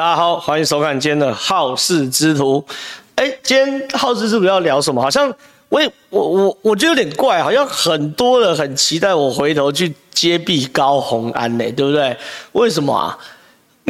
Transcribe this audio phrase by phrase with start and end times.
[0.00, 2.64] 大家好，欢迎收看今天的好事之徒。
[3.16, 5.02] 哎，今天好事之徒要聊什么？
[5.02, 5.30] 好像
[5.68, 12.16] 我也我我我觉得有点怪，好像很多人很期待我回头去揭弊高红安呢，对不对？
[12.52, 13.18] 为什么啊？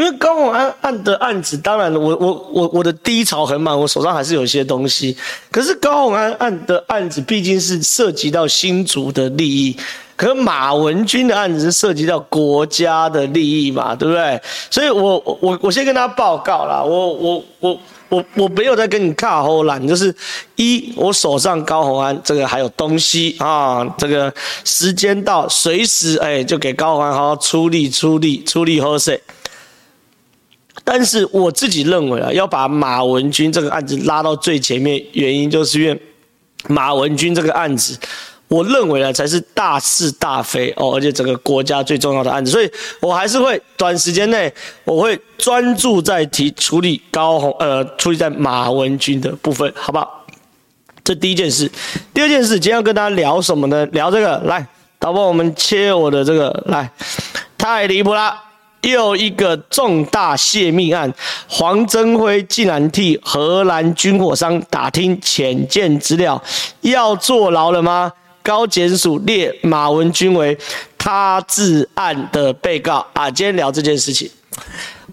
[0.01, 5.15] 因为高虹安案的案子，当然我我我我的低潮很满，我手上还是有一些东西。
[5.51, 9.77] 可是高虹安案的案子毕竟是涉及到新竹的利益。
[10.17, 14.41] 可是马文君的案子是涉及到国家的利益嘛，对不对？
[14.71, 20.15] 所以我我我先跟大家报告啦，我我我我我没有在跟你卡后懒，就是
[20.57, 24.33] 一我手上高虹安这个还有东西啊，这个
[24.65, 29.23] 时间到随时哎就给高虹安好好出力出力出力喝水。
[30.93, 36.03] 但是我自己认为啊，要把马文君这个案子拉到最前面，原因就是因为
[36.67, 37.97] 马文君这个案子。
[38.49, 42.69] 我认为呢，才是大是大非哦，而且整个国家最重要的案子，所以
[43.01, 50.27] 我还是会短时间内，我会专注在提处理高红，呃，处理在马文君的部分，好不好？
[51.05, 51.71] 这第一件事，
[52.13, 53.87] 第二件事，今天要跟大家聊什么呢？
[53.93, 54.67] 聊这个，来，
[54.99, 56.91] 导播，我们切我的这个，来，
[57.57, 58.35] 太离谱了，
[58.83, 61.13] 又一个重大泄密案，
[61.49, 66.43] 黄增辉竟然替荷兰军火商打听潜舰资料，
[66.81, 68.11] 要坐牢了吗？
[68.43, 70.57] 高检署列马文君为
[70.97, 73.31] 他治案的被告啊！
[73.31, 74.31] 今天聊这件事情，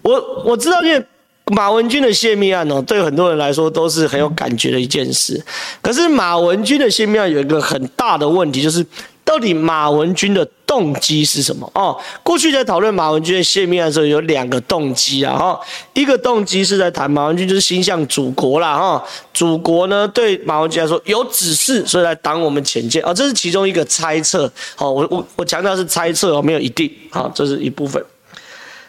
[0.00, 1.04] 我我知道，因为
[1.52, 5.44] 马文君的泄密案哦，对很多人来说都是很有感觉的一件事。
[5.82, 8.84] 可是马文君的泄密案有一个很大的问题，就是。
[9.28, 11.70] 到底马文君的动机是什么？
[11.74, 15.60] 哦，过去在讨论马文君的泄密案的时候，有两个动机啊，哈，
[15.92, 28.02] 一个动机是在谈马文君就是心向祖国啦，哈，祖国呢对马文君来说有指示，所以来挡我们前进啊，这是其中一个猜测，好，我我我强调是猜测哦，没有一定，好，这是一部分。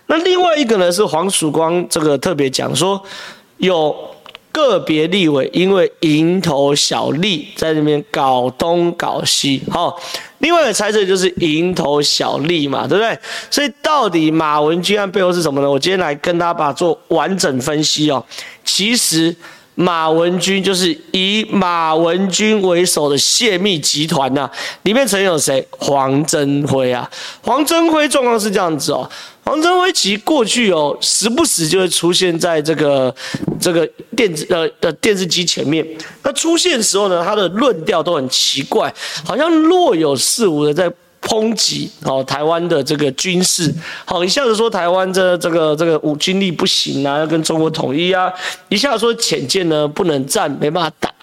[0.08, 3.04] 那另外一个呢是黄曙光这个特别讲说
[3.58, 3.94] 有。
[4.52, 9.96] 个别立委因为蝇头小利在那边搞东搞西，好，
[10.40, 13.18] 另外一个猜测就是蝇头小利嘛，对不对？
[13.52, 15.70] 所以到底马文君案背后是什么呢？
[15.70, 18.24] 我今天来跟大家把它做完整分析哦。
[18.64, 19.36] 其实
[19.80, 24.50] 马文君就是以马文君为首的泄密集团呐，
[24.84, 25.66] 里面曾有谁？
[25.78, 27.10] 黄增辉啊，
[27.42, 29.10] 黄增辉状况是这样子哦。
[29.46, 33.16] 黄增辉其实过去哦，时不时就会出现在这个
[33.58, 35.88] 这个电子呃的电视机前面。
[36.22, 40.92] 他出现的时候呢，他的论调都很奇怪，好像若有似无的在
[41.22, 43.74] 抨击哦台湾的这个军事，
[44.06, 48.32] 好一下子说台湾这这个这个武军力不行啊，要跟中国统一啊，
[48.70, 51.14] 一下子说潜舰呢不能战，没办法打。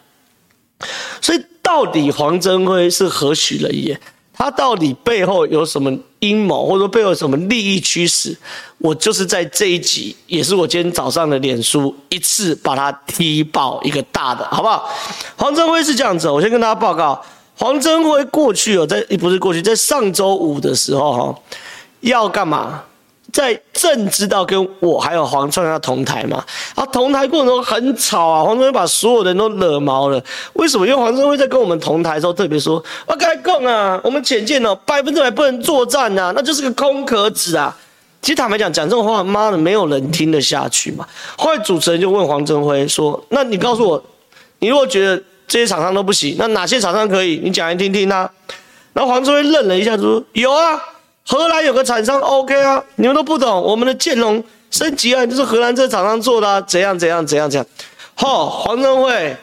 [1.21, 3.99] 所以到底黄增辉是何许人也？
[4.39, 8.37] 他到底背后有什么阴谋，或者说背后有什么利益驱使？
[8.77, 14.91] 我就是在这一集，也是我今天早上的脸书一次把他踢爆一个大的，好不好？
[15.37, 17.19] 黄增辉是这样子，我先跟大家报告，
[17.59, 21.34] 黄增辉过去哦在，不是过去，在上周五的时候哈，
[22.00, 22.83] 要干嘛？
[23.33, 26.43] 在正知道跟我还有黄创要同台嘛，
[26.75, 30.22] 啊，同台过程中很吵啊，黄增辉把所有人都惹毛了。
[30.55, 30.87] 为什么？
[30.87, 37.77] 因为黄增辉在跟我们同台的时候特别说：“我跟你讲啊，我们浅见哦，百分之百不能作战呐，那就是个空壳子啊。”
[38.22, 41.06] 其实坦白讲，讲这种话，妈的，没有人听得下去嘛。
[41.37, 44.03] 后来主持人就问黄增辉说：“那你告诉我，
[44.61, 47.41] 你如果觉得这些厂商都不行，那哪些厂商可以？
[47.43, 48.31] 你讲来听听啊。”
[48.93, 50.81] 然后黄增辉愣了一下，说：“有啊。”
[51.29, 57.67] 荷兰有个厂商 OK 啊，你们都不懂，我们的剑龙升级案就是荷兰这厂商做的啊，怎样怎样怎样怎样。
[58.15, 59.37] 吼，黄增辉，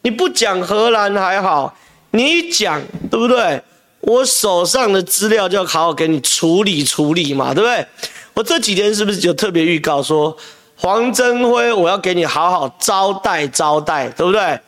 [0.00, 1.76] 你不讲荷兰还好，
[2.12, 2.80] 你一讲
[3.10, 3.62] 对不对？
[4.00, 7.86] 我手上的资料就要好好给你处理处理嘛，对不对？
[8.32, 10.34] 我这几天是不是就特别预告说，
[10.76, 14.58] 黄增辉我要给你好好招待招待，对不对？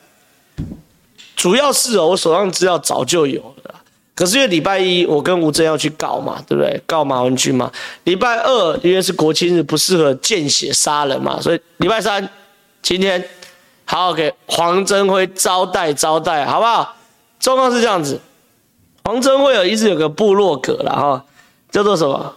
[1.38, 3.74] 主要是哦，我手上资料早就有了。
[4.14, 6.82] 可是因为礼拜一我跟吴峥要去告嘛，对不对？
[6.84, 7.70] 告马文君嘛。
[8.02, 12.28] 礼拜二因为是国庆日，不适合见血杀人嘛，所以礼拜三
[12.82, 13.24] 今天
[13.84, 16.96] 好好给黄增辉招待招待，好不好？
[17.38, 18.20] 状况是这样子，
[19.04, 21.24] 黄增辉有一直有个部落格了哈，
[21.70, 22.34] 叫做什么？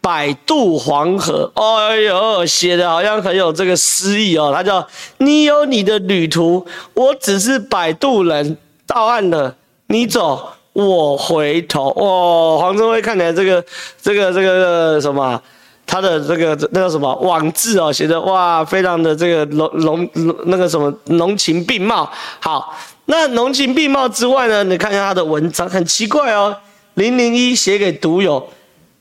[0.00, 1.50] 摆渡黄河。
[1.54, 4.52] 哎呦，写的好像很有这个诗意哦。
[4.54, 4.86] 他叫
[5.18, 8.56] 你有你的旅途，我只是摆渡人，
[8.86, 9.54] 到岸了。
[9.88, 11.88] 你走，我回头。
[11.96, 13.64] 哦，黄增辉看起来这个、
[14.00, 15.40] 这个、这个什么，
[15.84, 20.08] 他的这个那个什么网志哦，写的哇，非常的这个浓浓
[20.46, 22.08] 那个什么浓情并茂。
[22.38, 22.72] 好，
[23.06, 26.56] 那浓情并茂之外呢，你看一下他的文章，很奇怪哦。
[26.94, 28.48] 零零一写给读友，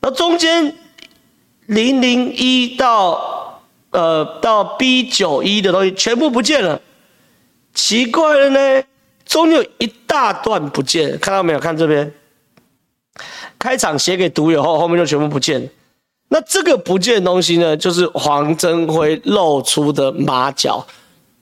[0.02, 0.74] 那中间
[1.70, 3.62] 零零一到
[3.92, 6.82] 呃到 B 九一的东西全部不见了，
[7.76, 8.84] 奇怪了呢，
[9.24, 11.60] 中间有一大段不见，看到没有？
[11.60, 12.12] 看这边，
[13.60, 15.70] 开场写给读友后，后面就全部不见。
[16.30, 20.84] 那这个不见的东西呢，就是黄镇辉露出的马脚，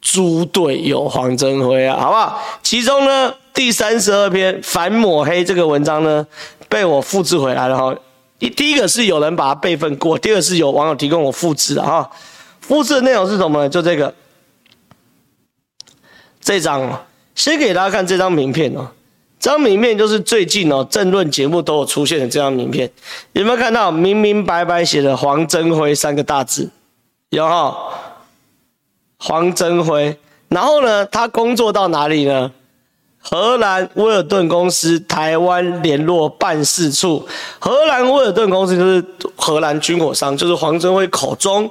[0.01, 2.41] 猪队友黄镇辉啊，好不好？
[2.61, 6.27] 其中呢，第三十二篇反抹黑这个文章呢，
[6.67, 7.95] 被我复制回来了哈。
[8.39, 12.09] 第第一个是有人把它备份过，第二个是有网友提供我复制的哈。
[12.59, 13.69] 复制的内容是什么呢？
[13.69, 14.13] 就这个，
[16.41, 18.87] 这张，先给大家看这张名片哦。
[19.39, 22.91] 这张名片就是最近哦，政论节目都有出现的这张名片，
[23.33, 26.69] 有没有看到明明白白写的黄镇辉三个大字？
[27.29, 27.75] 有哈，
[29.19, 30.17] 黄镇辉。
[30.49, 32.51] 然后呢，他工作到哪里呢？
[33.29, 37.27] 荷兰威尔顿公司台湾联络办事处。
[37.59, 39.03] 荷兰威尔顿公司就是
[39.35, 41.69] 荷兰军火商，就是黄镇辉口中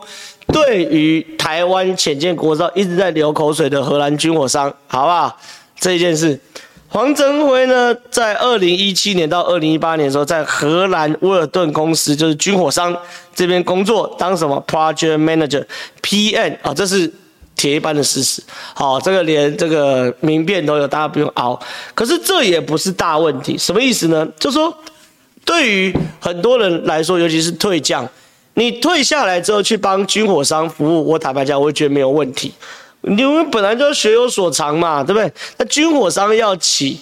[0.48, 5.34] 对于台湾潜舰国造一直在流口水的荷兰军火商，好不好？
[5.80, 6.38] 这一件事。
[6.88, 12.94] 黄镇辉呢，在二零一七年到二零一八年的时候，在荷兰威尔顿公司，就是军火商
[13.34, 17.10] 这边工作，当什么 Project Manager，PM 啊，这是
[17.56, 18.42] 铁一般的事实。
[18.74, 21.58] 好，这个连这个名辨都有，大家不用熬。
[21.94, 24.28] 可是这也不是大问题，什么意思呢？
[24.38, 24.72] 就是说，
[25.44, 28.08] 对于很多人来说，尤其是退将，
[28.54, 32.52] 你退下来之后去帮军火商服务，我坦白讲，我觉得没有问题。
[33.02, 35.32] 你们本来就学有所长嘛，对不对？
[35.58, 36.98] 那军火商要请，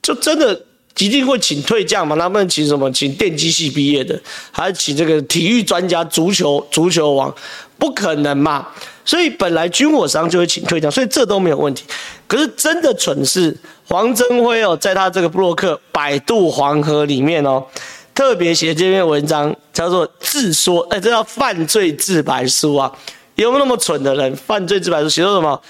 [0.00, 0.58] 就真的
[0.98, 2.14] 一定会请退将嘛？
[2.14, 2.90] 他们请什么？
[2.92, 4.20] 请电机系毕业的，
[4.52, 7.34] 还是请这个体育专家、足球足球王？
[7.78, 8.66] 不可能嘛！
[9.04, 11.84] 所以本来军火商就会请退将，所以这都没有问题。
[12.26, 17.64] 可是真的蠢事黄镇辉哦，在他这个布洛克百度黄河》里面哦，
[18.14, 22.92] 特别写这篇文章叫做自说，哎，这叫犯罪自白书啊。
[23.36, 24.34] 有没有那么蠢的人？
[24.34, 25.60] 犯罪自白书写说什么？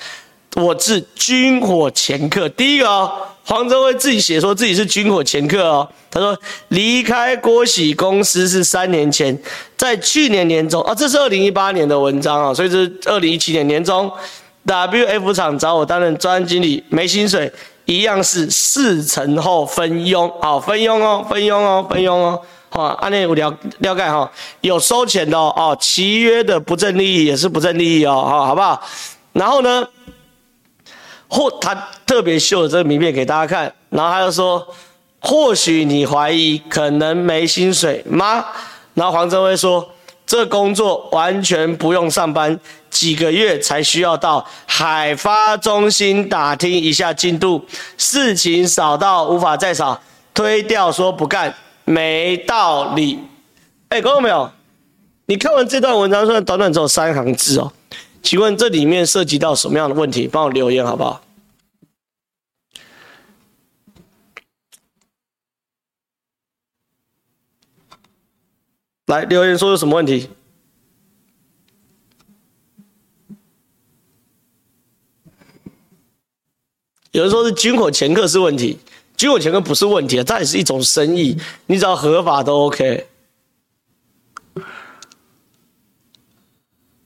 [0.57, 2.49] 我是军火掮客。
[2.49, 3.13] 第一个哦，
[3.45, 5.89] 黄镇辉自己写说自己是军火掮客哦。
[6.11, 6.37] 他说
[6.69, 9.39] 离开郭喜公司是三年前，
[9.77, 14.11] 在去年年中啊，这是二零一八年的文章啊，所以这是二零一七年年中
[14.67, 17.53] ，WF 厂找我担任专案经理，没薪水，
[17.85, 22.41] 一样是事成后分佣，好分佣哦，分佣哦，分佣哦。
[22.71, 24.31] 好，按那我了了解哈，
[24.63, 28.83] 有收钱的哦，契约的不正利益也是不正利益哦，好，好不好？
[29.33, 29.87] 然后呢，
[31.29, 31.75] 或他
[32.07, 34.67] 特别秀了这个名片给大家看，然后他就说，
[35.21, 38.45] 或许你怀疑可能没薪水吗？
[38.95, 39.89] 然后黄镇辉说，
[40.27, 42.59] 这工作完全不用上班，
[42.91, 47.65] 几个月才需要到海发中心打听一下进度，
[47.97, 50.01] 事情少到无法再少，
[50.35, 51.55] 推掉说不干。
[51.85, 53.19] 没道理，
[53.89, 54.51] 哎，看到没有？
[55.25, 57.73] 你看完这段文章，虽然短短只有三行字哦，
[58.23, 60.29] 请问这里面涉及到什么样的问题？
[60.29, 61.25] 帮我留言好不好？
[69.07, 70.29] 来留言说有什么问题？
[77.13, 78.79] 有人说是军火掮客是问题。
[79.17, 81.37] 军火掮客不是问题啊，这也是一种生意，
[81.67, 83.07] 你只要合法都 OK。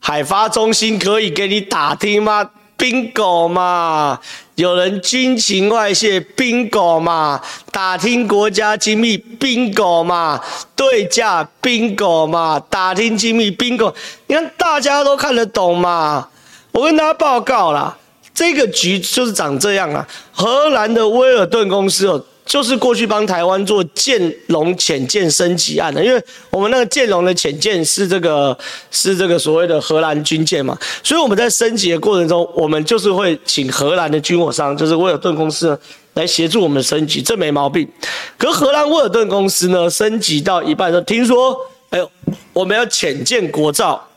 [0.05, 4.19] 海发中心可以给你打听吗？Bingo 嘛，
[4.57, 7.41] 有人军情外泄，Bingo 嘛，
[7.71, 10.41] 打听国家机密，Bingo 嘛，
[10.75, 13.95] 对价，Bingo 嘛，打听机密，Bingo，
[14.27, 16.29] 你看大家都看得懂嘛？
[16.73, 17.97] 我跟大家报告啦。
[18.35, 20.09] 这个局就是长这样啊！
[20.33, 28.57] 荷兰的威尔顿公司哦，就是过去帮台湾做剑龙潜舰升级案的，因为我们那个剑龙的潜舰是这个
[28.91, 35.79] 是这个所谓的荷兰军舰嘛，所以我们在升级的过程中，我们就是会请荷兰的军火商，就是威尔顿公司
[36.15, 37.89] 来协助我们升级，这没毛病。
[38.37, 41.57] 可荷兰威尔顿公司呢，升级到一半的时候，听说
[41.91, 42.11] 哎呦，
[42.53, 44.09] 我们要潜舰国造，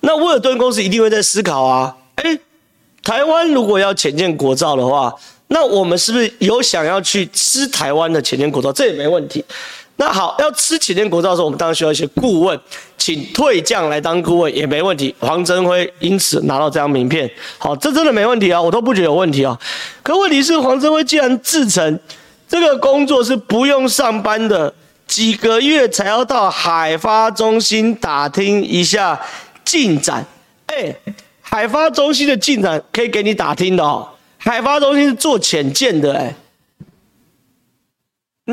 [0.00, 2.38] 那威尔顿公司一定会在思考啊，哎。
[3.02, 5.14] 台湾如果要潜舰国造的话，
[5.48, 8.72] 那我们是不是有想要去吃台湾的潜舰国造？
[8.72, 9.44] 这也没问题。
[9.96, 12.60] 那好，要吃潜舰国造的时候，我们当然需要一些顾问，
[12.98, 15.14] 请退将来当顾问也没问题。
[15.20, 19.58] 黄镇辉因此拿到这张名片，好，这真的没问题啊，我都不觉得有问题啊。
[20.02, 21.98] 可问题是，黄镇辉既然自称
[22.48, 24.74] 这个工作是不用上班的，
[25.06, 29.20] 几个月才要到海发中心打听一下
[29.64, 30.26] 进展，
[30.66, 30.94] 哎。
[31.48, 34.06] 海发中心的进展可以给你打听的哦。
[34.38, 36.34] 海发中心是做潜舰的，哎。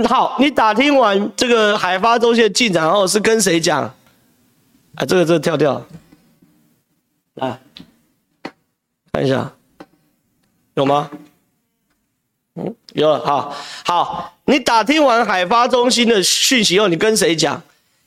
[0.08, 3.84] 好，你打听完这个海发中心的进展后，是跟谁讲？
[4.96, 5.86] 啊，这个这个跳跳，
[7.36, 7.60] 来
[9.12, 9.52] 看一下，
[10.74, 11.12] 有吗？
[12.56, 13.20] 嗯，有。
[13.20, 17.62] 好，好，你打听完海发中心的讯息后，你跟谁讲？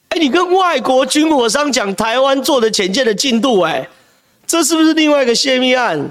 [0.09, 3.88] 哎，你跟外国军火商讲台湾做的潜舰的进度，哎，
[4.45, 6.11] 这是不是另外一个泄密案？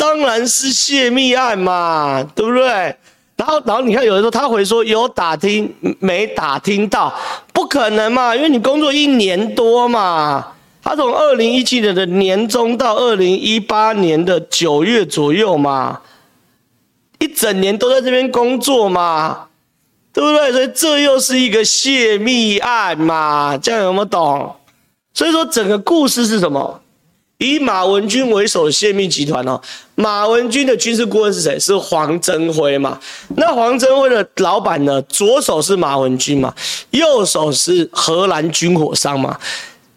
[0.00, 2.64] 当然是泄密案嘛，对不对？
[3.36, 7.14] 然后，然后你看，有人说他回说有打听没打听到，
[7.52, 16.00] 不可能嘛，因为你工作一年多嘛，他从二零一七年的年中到二零一八年的九月左右嘛，
[17.18, 19.48] 一整年都在这边工作嘛，
[20.14, 20.50] 对不对？
[20.50, 24.56] 所以这又是一个泄密案嘛，这样有没有懂？
[25.12, 26.80] 所以说整个故事是什么？
[27.40, 29.58] 以马文君为首的泄密集团哦，
[29.94, 31.58] 马文君的军事顾问是谁？
[31.58, 33.00] 是黄镇辉嘛？
[33.36, 35.00] 那黄镇辉的老板呢？
[35.02, 36.54] 左手是马文君嘛？
[36.90, 39.38] 右手是荷兰军火商嘛？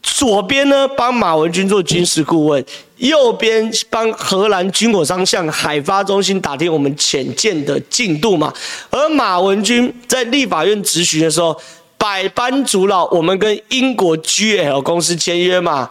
[0.02, 2.64] 左边呢帮马文君做军事顾问，
[2.98, 8.54] 右边帮荷兰军火商向海发中心打听我们潜舰的进度嘛？
[8.90, 11.60] 而马文君在立法院质询的时候，
[11.98, 15.90] 百般阻挠我们跟英国 GL 公司签约嘛？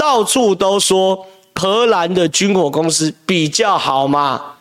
[0.00, 4.54] 到处都说荷兰的军火公司比较好嘛，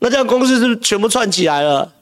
[0.00, 1.92] 那这样公司是不是全部串起来了？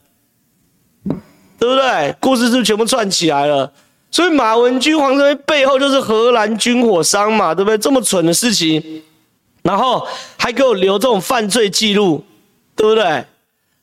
[1.58, 2.16] 对不对？
[2.18, 3.70] 故事是不是全部串起来了？
[4.10, 7.76] 所以马文君、黄镇辉背后就是荷兰军火商嘛，对不对？
[7.76, 9.02] 这么蠢的事情，
[9.62, 10.06] 然后
[10.38, 12.24] 还给我留这种犯罪记录，
[12.74, 13.22] 对不对？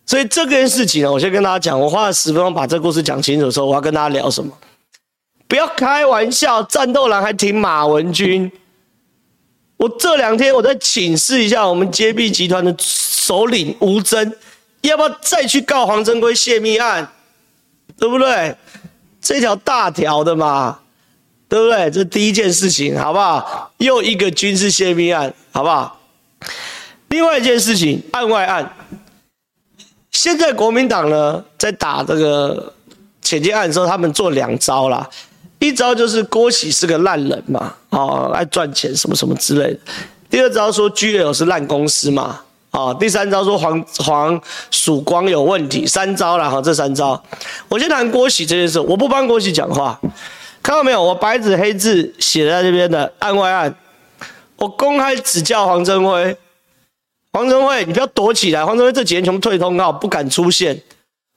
[0.07, 4.51] 所以这件事情呢，我先跟大家讲，我花了十分钟把这个故事讲清楚的时候，我要跟大家聊什么？
[5.47, 8.51] 不要开玩笑，战斗蓝还挺马文君。
[9.79, 14.29] 我这两天我再请示一下我们接臂集团的首领吴峥，
[14.81, 17.09] 要不要再去告黄镇辉泄密案，
[17.97, 18.53] 对不对？
[19.21, 20.79] 这条大条的嘛，
[21.47, 21.89] 对不对？
[21.89, 23.71] 这第一件事情，好不好？
[23.77, 26.01] 又一个军事泄密案，好不好？
[27.07, 28.75] 另外一件事情，案外案。
[30.11, 32.73] 现在国民党呢，在打这个
[33.21, 35.09] 潜舰案的时候，他们做两招啦。
[35.59, 39.79] 一招就是郭喜是个烂人嘛，哦，爱赚钱什么什么之类的。
[40.29, 42.39] 第二招说 GL 是烂公司嘛，
[42.71, 45.85] 哦，第三招说黄黄曙光有问题。
[45.85, 47.21] 三招了哈，这三招。
[47.67, 49.99] 我先谈郭喜这件事，我不帮郭喜讲话，
[50.63, 51.03] 看到没有？
[51.03, 53.75] 我白纸黑字写在这边的案外案，
[54.55, 56.37] 我公开指教黄镇辉，
[57.33, 60.81] 黄镇辉你不要躲起来，黄镇辉这几天全部退通告，不敢出现。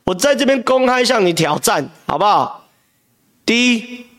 [0.04, 2.68] 我在这边公开向你挑战，好不好？
[3.44, 4.11] 第一。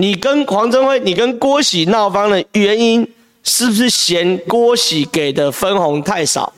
[0.00, 3.12] 你跟黄镇辉，你跟郭喜闹翻的原因
[3.42, 6.52] 是不是嫌郭喜给的分红太少？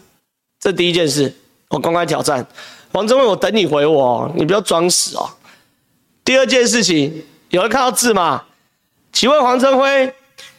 [0.58, 1.34] 这第一件事，
[1.70, 2.46] 我公开挑战
[2.92, 5.26] 黄镇辉，我等你回我，你不要装死哦。
[6.22, 8.44] 第二件事情，有人看到字吗？
[9.10, 10.12] 请问黄镇辉，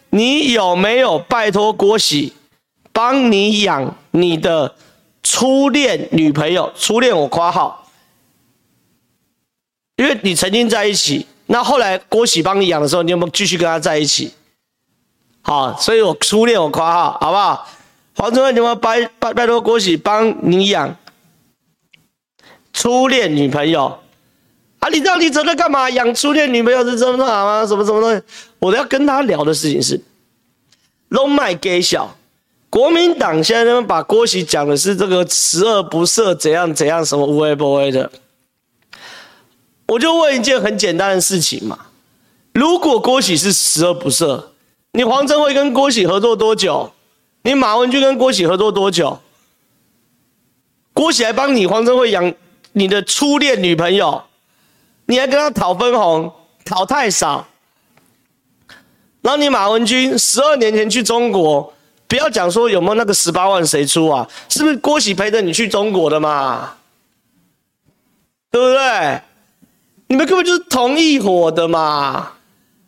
[0.09, 2.33] 你有没有拜托郭喜
[2.91, 4.73] 帮你养你的
[5.21, 6.73] 初恋女朋友？
[6.75, 7.87] 初恋我夸号，
[9.97, 11.27] 因为你曾经在一起。
[11.47, 14.33] 那后来郭喜帮你养的时候，你有没有继续跟他在一起？
[15.41, 17.67] 好，所以我初恋我夸号，好不好？
[18.15, 20.95] 黄镇辉，你有没有拜拜拜托郭喜帮你养
[22.73, 23.99] 初恋女朋友？
[24.79, 25.89] 啊，你到底在干嘛？
[25.89, 27.65] 养初恋女朋友是这么好吗？
[27.65, 28.21] 什么什么东西？
[28.59, 29.99] 我都要跟他聊的事情是，
[31.09, 32.15] 拢卖给小
[32.69, 38.11] 国民党现在他们把郭喜讲的是这个十恶不赦，怎样怎样，什么无为不为的。
[39.91, 41.77] 我就问一件很简单的事情嘛，
[42.53, 44.41] 如果郭喜是十恶不赦，
[44.93, 46.93] 你黄镇辉跟郭喜合作多久？
[47.41, 49.19] 你马文君跟郭喜合作多久？
[50.93, 52.33] 郭喜还帮你黄镇辉养
[52.71, 54.23] 你的初恋女朋友，
[55.07, 56.31] 你还跟他讨分红，
[56.63, 57.45] 讨太少。
[59.21, 61.73] 然后你马文君十二年前去中国，
[62.07, 64.25] 不要讲说有没有那个十八万谁出啊？
[64.47, 66.75] 是不是郭喜陪着你去中国的嘛？
[68.49, 69.21] 对不对？
[70.11, 72.33] 你们根本就是同一伙的嘛！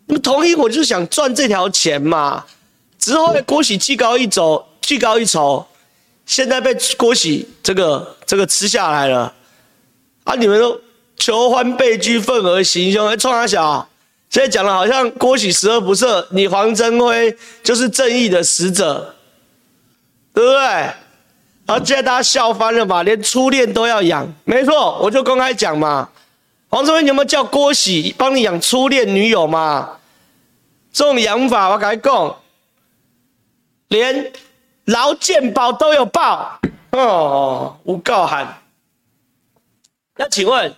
[0.07, 2.43] 你们同一伙就是想赚这条钱嘛！
[2.99, 5.65] 之后郭喜技高一走，技高一筹，
[6.25, 9.33] 现在被郭喜这个这个吃下来了
[10.25, 10.35] 啊！
[10.35, 10.77] 你们都
[11.15, 13.87] 求欢被拒，愤而行凶，还冲三小！
[14.29, 19.15] 现在讲的好像郭喜十恶不赦，你黄镇辉就是正义的使者，
[20.33, 20.59] 对不对？
[20.59, 20.93] 然
[21.67, 26.09] 后现在大家笑翻了嘛，连初恋都要养，没错，我就公开讲嘛。
[26.73, 29.99] 黄镇辉，你有没有叫郭喜帮你养初恋女友嘛？
[30.91, 32.35] 这种养法我敢讲，
[33.89, 34.33] 连
[34.85, 36.59] 劳健保都有报
[36.93, 38.63] 哦，无告函。
[40.15, 40.75] 那请问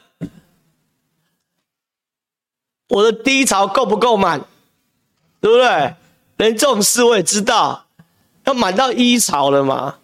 [2.89, 4.41] 我的低潮够不够满？
[5.39, 5.95] 对不对？
[6.35, 7.85] 连这种事我也知道，
[8.43, 9.95] 要满到一潮了嘛。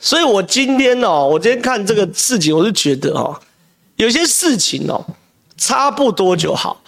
[0.00, 3.40] 所以我今天哦，我今天看这个事情，我就觉得哦，
[4.02, 5.04] 有些事情哦，
[5.56, 6.82] 差不多就好。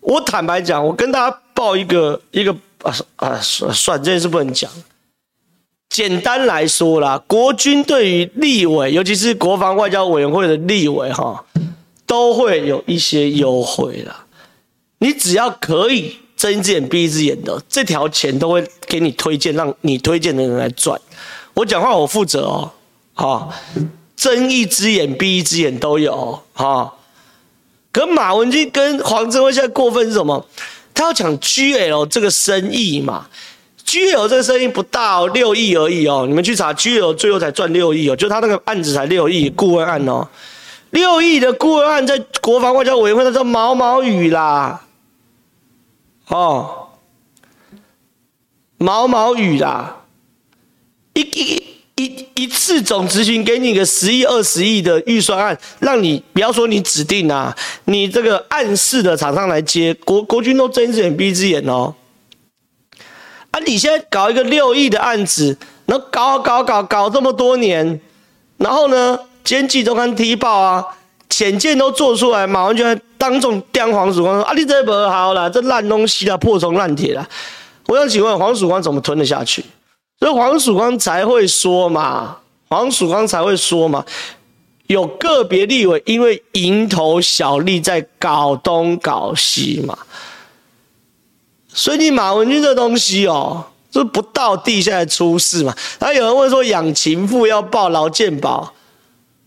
[0.00, 2.50] 我坦白讲，我跟大家报一个一个
[2.82, 4.70] 啊啊算算这件事不能讲。
[5.90, 11.44] 简单来说啦，国军对于立委，尤其是国防外交委员会的立委哈，
[12.06, 14.24] 都会有一些优惠啦。
[15.00, 20.98] 你只要可以睁一只眼闭一只眼的，这条钱都会给你推荐，让你推荐的人来赚。
[21.52, 22.70] 我讲话我负责哦，
[23.12, 23.52] 好，
[24.20, 26.92] 睁一只眼闭一只眼都有哈。
[27.90, 30.46] 可马文君跟黄镇辉现在过分是什么？
[30.92, 33.26] 他要抢 GL 这个生意嘛
[33.86, 36.26] ？GL 这个生意不大哦，六亿而已哦。
[36.28, 40.28] 你们去查 GL 最后才赚六亿哦，就他那个案子才六亿顾问案哦，
[40.90, 44.82] 六亿的顾问案在国防外交委员会那叫毛毛雨啦，
[46.28, 46.88] 哦，
[48.76, 49.96] 毛毛雨啦。
[51.14, 51.59] 一一
[52.40, 57.54] 一次总执行给你个十亿二十亿的预算案，让你不要说你指定啊，
[57.84, 61.94] 你这个暗示的厂商来接，国国军都睁一只眼闭一只眼哦。
[63.50, 65.54] 啊，你现在搞一个六亿的案子，
[65.84, 68.00] 然后搞搞搞搞这么多年，
[68.56, 70.82] 然后呢，今天季周刊踢爆啊，
[71.28, 77.28] 潜舰都做出来，马文君还当众刁黄曙光说啊，你这不好啦，这烂东西啦，破铜烂铁啦。
[77.86, 79.62] 我想请问黄曙光怎么吞得下去？
[80.20, 82.36] 所以黄曙光才会说嘛，
[82.68, 84.04] 黄曙光才会说嘛，
[84.86, 89.98] 有个别立委因为蝇头小利在搞东搞西嘛，
[91.72, 95.74] 所以你马文君这东西哦，就不到地下来出事嘛。
[95.98, 98.74] 然后有人问说养情妇要报劳健保，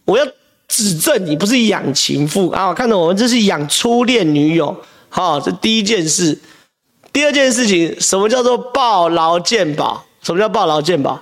[0.05, 0.25] 我要
[0.67, 4.75] 指正你不是养情妇啊，看到我们这是养初恋女友，
[5.09, 6.41] 好，这第一件事。
[7.11, 10.03] 第二件事情，什么叫做报劳健保？
[10.23, 11.21] 什么叫报劳健保？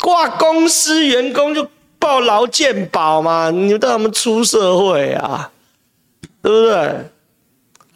[0.00, 3.50] 挂公司员工就报劳健保嘛？
[3.50, 5.50] 你带他们出社会啊，
[6.42, 7.10] 对不对？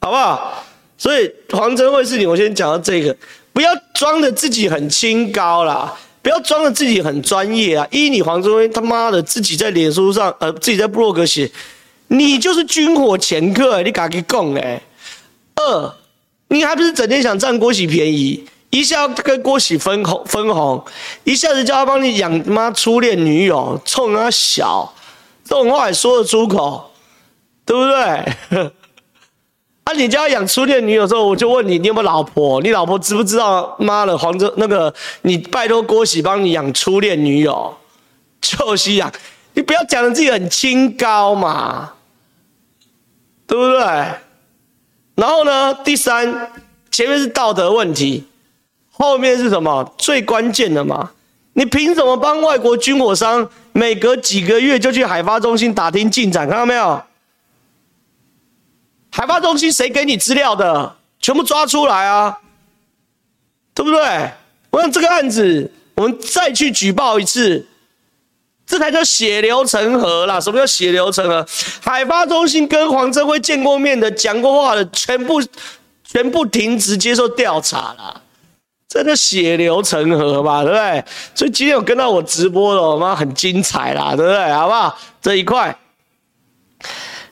[0.01, 0.65] 好不好？
[0.99, 3.17] 所以黄镇辉事情，我先讲到这个，
[3.53, 7.87] 不要装的自己很清高啦，不要装的自己很专业啊！
[7.91, 11.51] 一，你黄镇辉他妈的自己在脸书上，呃，自己在部落格写，
[12.09, 14.83] 你就是军火掮客，你敢去讲哎？
[15.57, 15.95] 二，
[16.49, 18.45] 你还不是整天想占郭喜便宜？
[18.73, 20.83] 一下跟郭喜分红分红，
[21.25, 24.91] 一下子叫他帮你养妈初恋女友，冲他小，
[25.45, 26.91] 这种话也说得出口，
[27.67, 28.65] 对不对？
[29.85, 32.63] 啊，你叫他养初恋女友之后，我就问你，你有没有老婆？
[32.63, 33.77] 你老婆知不知道？
[33.79, 37.77] 妈的，黄州那个，你拜托郭喜帮你养初恋女友，
[38.41, 39.13] 就是养，
[39.53, 41.93] 你不要讲的自己很清高嘛，
[43.47, 43.83] 对不对？
[45.17, 46.51] 然后呢，第三，
[46.91, 48.25] 前面是道德问题。
[48.93, 49.95] 后面是什么？
[49.99, 51.11] 最关键的嘛？
[51.55, 56.49] 你凭什么帮外国军火商每隔几个月就去海发中心打听进展？
[56.49, 57.03] 看到没有？
[59.11, 60.97] 海发中心谁给你资料的？
[61.21, 62.39] 全部抓出来啊！
[63.75, 64.31] 对不对？
[64.71, 67.67] 我想这个案子，我们再去举报一次，
[68.67, 70.41] 这才叫血流成河啦！
[70.41, 71.47] 什么叫血流成河？
[71.83, 75.43] 海发中心跟黄镇辉见过面的、讲过话的，全部
[76.03, 78.22] 全部停职接受调查了。
[78.93, 81.03] 真的血流成河吧，对不对？
[81.35, 84.53] 所以今天有跟到我直播的，我妈很精彩啦，对不对？
[84.53, 84.99] 好不好？
[85.23, 85.75] 这一块，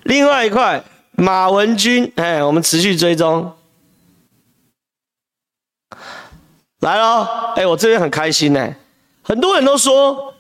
[0.05, 3.53] 另外一块，马文君，哎，我们持续追踪，
[6.81, 7.27] 来喽！
[7.57, 8.75] 哎，我这边很开心呢，
[9.21, 10.33] 很多人都说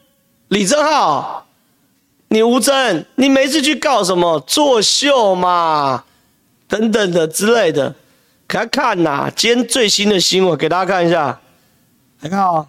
[0.48, 1.46] 李正浩，
[2.28, 6.02] 你吴峥，你每次去告什么作秀嘛，
[6.66, 7.94] 等等的之类的。
[8.50, 11.40] 给他看呐、啊，今天最新的新闻给大家看一下，
[12.22, 12.66] 来看哦，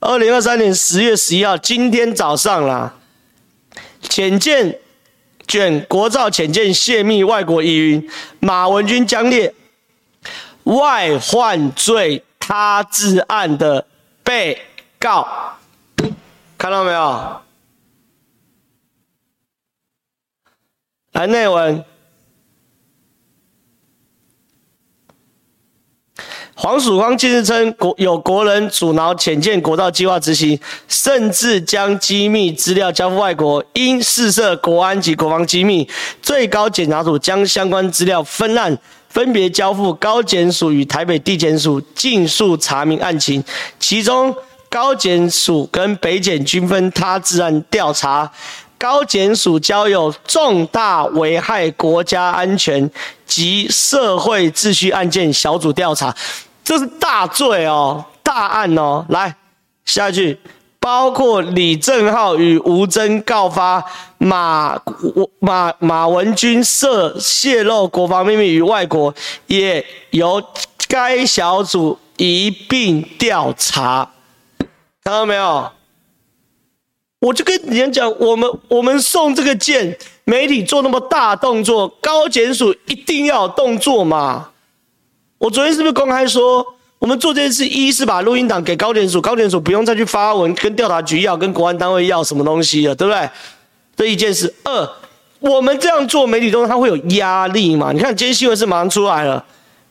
[0.00, 2.92] 二零二三年十月十一号，今天早上啦，
[4.00, 4.80] 浅见
[5.46, 9.54] 卷国造浅见泄密外国疑云，马文君将列
[10.64, 13.86] 外患罪他治案的
[14.24, 14.60] 被
[14.98, 15.56] 告，
[16.58, 17.40] 看到没有？
[21.12, 21.84] 来内文。
[26.54, 35.88] 黄曙光近日称，国有国人阻挠浅见国道计划执行，甚至将机密资料交付外国，因事涉国安及国防机密，
[36.20, 38.76] 最高检察署将相关资料分案
[39.08, 43.42] 分别交付高检署与台北地检署，尽速查明案情。
[43.80, 44.34] 其中
[44.68, 48.30] 高检署跟北检均分他治案调查。
[48.82, 52.90] 高检署交由重大危害国家安全
[53.24, 56.12] 及社会秩序案件小组调查，
[56.64, 59.06] 这是大罪哦，大案哦。
[59.10, 59.36] 来，
[59.84, 60.36] 下一句，
[60.80, 63.84] 包括李正浩与吴征告发
[64.18, 64.76] 马
[65.38, 69.14] 马马文君涉泄露国防秘密与外国，
[69.46, 70.42] 也由
[70.88, 74.10] 该小组一并调查。
[75.04, 75.70] 看到没有？
[77.22, 84.48] 我就跟你讲，我们我们送这个件，媒体做那么大动作，高检署一定要有动作嘛？
[85.38, 86.66] 我昨天是不是公开说，
[86.98, 93.30] 我们做这件事，一是把录音档给高检署，高检署不用再去发文跟调查局要，跟国安单位要什么东西了，对不对？
[93.94, 94.52] 这一件事。
[94.64, 94.90] 二，
[95.38, 97.92] 我们这样做媒体中，他，会有压力嘛？
[97.92, 99.44] 你看今天新闻是马上出来了，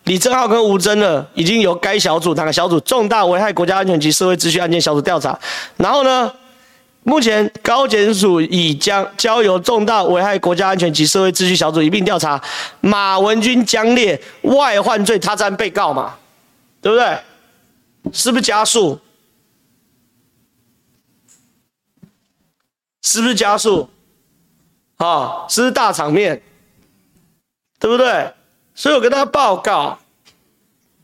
[0.03, 5.39] 李正浩跟吴峥了，已经由该小组哪个小组重大危害国家安全及社会秩序案件小组调查，
[5.77, 6.29] 然后呢？
[7.03, 12.39] 目前高检署已将交由重大危害国家安全及社会秩序小组一并调查，
[12.79, 16.15] 马文君将列外患罪，他占被告嘛，
[16.79, 17.17] 对不对？
[18.13, 18.99] 是不是加速？
[23.01, 23.89] 是不是加速？
[24.97, 26.39] 啊，是不是大场面？
[27.79, 28.31] 对不对？
[28.75, 29.97] 所以我跟他报告，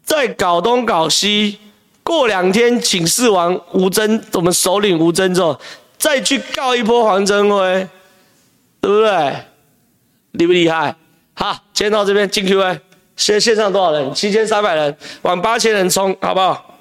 [0.04, 1.60] 在搞东搞西，
[2.04, 5.60] 过两天请示完吴峥，我们首领吴峥之后。
[5.98, 7.88] 再去告一波黄镇辉，
[8.80, 9.46] 对不对？
[10.32, 10.96] 厉不厉害？
[11.34, 12.80] 好，今天到这边进 Q&A。
[13.16, 14.14] 现在线上多少人？
[14.14, 16.80] 七千三百人，往八千人冲，好不好？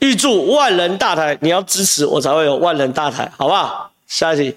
[0.00, 3.92] 预祝万人大台，你要支持我才会有万人大台，好不好？
[4.06, 4.56] 下一题。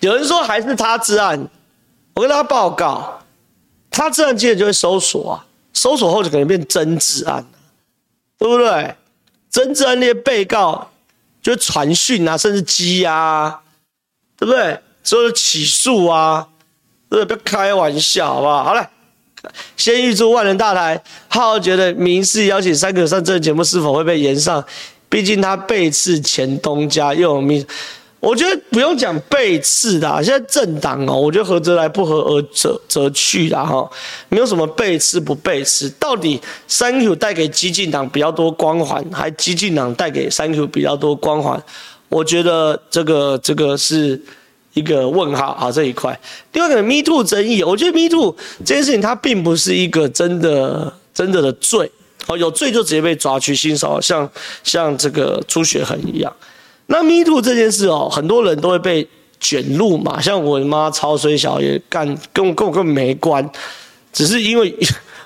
[0.00, 1.48] 有人说还是他治案，
[2.14, 3.22] 我跟大家报告，
[3.90, 5.46] 他治案接着就会搜索啊。
[5.74, 7.44] 搜索后就可能变真治案，
[8.38, 8.94] 对不对？
[9.50, 10.90] 真治案那些被告
[11.42, 13.60] 就传讯啊，甚至羁押啊，
[14.38, 14.80] 对不对？
[15.02, 16.48] 所有的起诉啊，
[17.10, 17.36] 对不对？
[17.36, 18.64] 不要开玩笑，好不好？
[18.64, 18.90] 好了，
[19.76, 21.02] 先预祝万人大台。
[21.28, 24.64] 浩浩觉得民事邀请 3Q 上这个节目是否会被延上？
[25.08, 27.64] 毕竟他背刺前东家，又有民。
[28.24, 33.86] 我觉得不用讲背刺的，现在政党哦，我觉得合则来，不合而则则去的哈，
[34.30, 35.90] 没有什么背刺不背刺。
[36.00, 41.62] 到底 3Q 带给激进党比较多光环，还激进党带给 3Q 比较多光环？
[42.08, 44.18] 我觉得这个这个是
[44.72, 46.18] 一个问号啊这一块。
[46.54, 48.34] 另外一个 Me Too 争议，我觉得 Me Too
[48.64, 51.90] 这件事情它并不是一个真的真的的罪
[52.26, 54.30] 哦，有罪就直接被抓去性骚扰，像
[54.62, 56.32] 像这个朱学恒一样。
[56.86, 59.08] 那 Me Too 这件事哦，很多人都会被
[59.40, 63.48] 卷入嘛，像我妈超衰小也干，跟我跟我根本没关，
[64.12, 64.74] 只是因为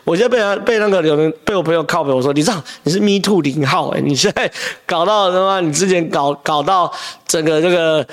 [0.05, 4.51] 我现在被他被那个有人被我朋友靠北，我说你知道你是 Me Too 零号哎，你现在
[4.87, 6.93] 搞到他妈你之前搞搞到
[7.27, 8.07] 整个这个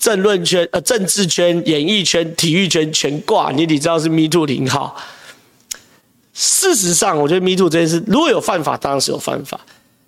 [0.00, 4.96] 政论圈呃政治圈演艺圈体育圈全挂，你你知道是 Me Too 零号。
[6.32, 9.60] 事实上，我觉得 Me Too 这件事如果有犯法，当然是有犯法，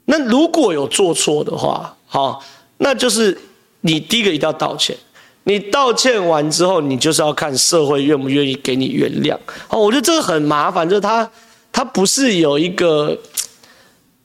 [0.07, 2.43] 那如果有做错的话，好。
[2.83, 3.37] 那就是
[3.83, 4.97] 你第一个一定要道歉，
[5.45, 9.37] 你道歉完之后，你就是要看社会愿不愿意给你原谅。
[9.69, 11.31] 哦，我觉得这个很麻烦，就是他
[11.71, 13.17] 他不是有一个，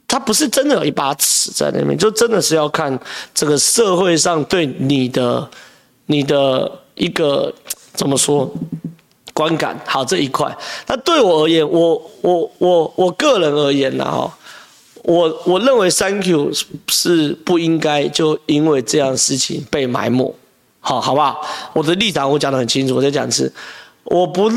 [0.08, 2.98] 他不是真的有一把尺在那边，就真的是要看
[3.34, 5.50] 这个社会上对你的
[6.06, 7.54] 你的一个
[7.94, 8.50] 怎么说
[9.34, 9.78] 观感。
[9.86, 14.38] 好，这一块，那对我而言，我我我我个人而言呢，哈。
[15.06, 20.34] 我我认为 3Q 是不应该就因为这样事情被埋没，
[20.80, 21.40] 好好不好？
[21.74, 23.52] 我的立场我讲得很清楚，我再讲一次，
[24.04, 24.50] 我不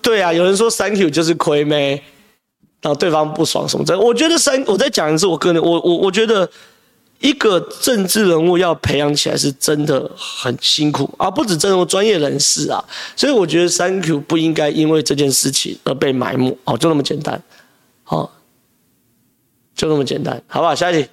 [0.00, 0.32] 对啊。
[0.32, 2.00] 有人说 3Q 就是亏没，
[2.80, 3.98] 然后对方不爽什么的。
[3.98, 6.48] 我觉得三，我再讲一次，我个人我我我觉得
[7.18, 12.84] 一个政治人物要培养起来是真的很辛苦啊，不止这种专业人士啊，
[13.16, 17.42] 所以我觉得 3Q 不应该因为这件事情而被埋没，哦，就那么简单，
[18.04, 18.30] 好。
[19.78, 20.74] 就这么简单，好不好？
[20.74, 21.08] 下一题。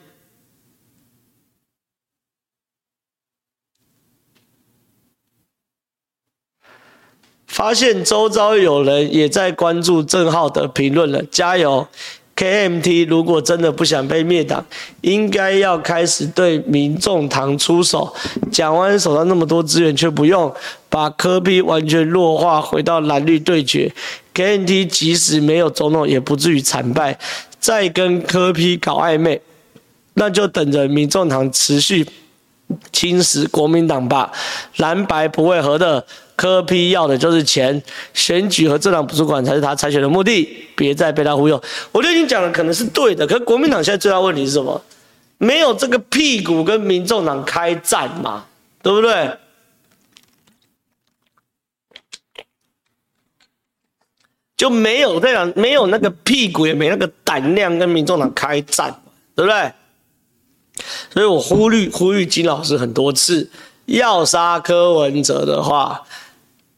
[7.46, 11.88] 发现周遭有人也在关注正浩的评论了，加油
[12.36, 14.66] ！KMT 如果真的不想被灭党，
[15.02, 18.14] 应该要开始对民众党出手。
[18.52, 20.54] 蒋万手上那么多资源却不用，
[20.90, 23.94] 把科批完全弱化，回到蓝绿对决。
[24.34, 27.18] KMT 即使没有总统，也不至于惨败。
[27.66, 29.42] 再跟柯 P 搞暧昧，
[30.14, 32.08] 那就等着民众党持续
[32.92, 34.32] 侵蚀国民党吧，
[34.78, 37.82] 蓝白不会合的，柯 P 要的就是钱，
[38.14, 41.60] 选举和政党图书馆才是他参选的目的，别再被他忽悠。
[41.92, 44.80] 我就已经讲了，可能是对的，可是国民党现在最大问题是什么？
[45.40, 48.46] 没有这个屁股跟民众党开战嘛，
[48.84, 49.28] 对不对？
[54.58, 59.02] 就没有这样，没有那个屁股，也没那个胆量跟民众党开战，
[59.36, 59.72] 对不对？
[61.14, 63.50] 所以我呼吁呼吁金老师很多次，
[63.86, 66.04] 要杀柯文哲的话，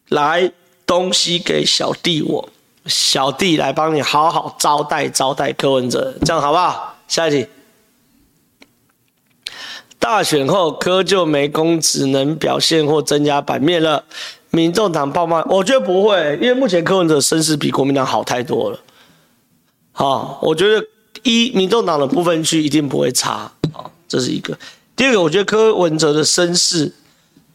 [0.10, 0.52] 来
[0.86, 2.50] 东西给小弟我，
[2.86, 6.96] 小弟来帮你好好招待招待柯文哲，这样好不好？
[7.08, 7.48] 下一题。
[10.00, 14.04] 大选后柯就没功，只能表现或增加版面了。
[14.58, 18.80] 民众党爆骂，我觉得不会，因为目前柯文哲声势比国民党好太多了。
[19.92, 20.84] 好，我觉得
[21.22, 23.52] 一民众党的部分区一定不会差。
[23.72, 24.58] 好，这是一个。
[24.96, 26.92] 第二个，我觉得柯文哲的声势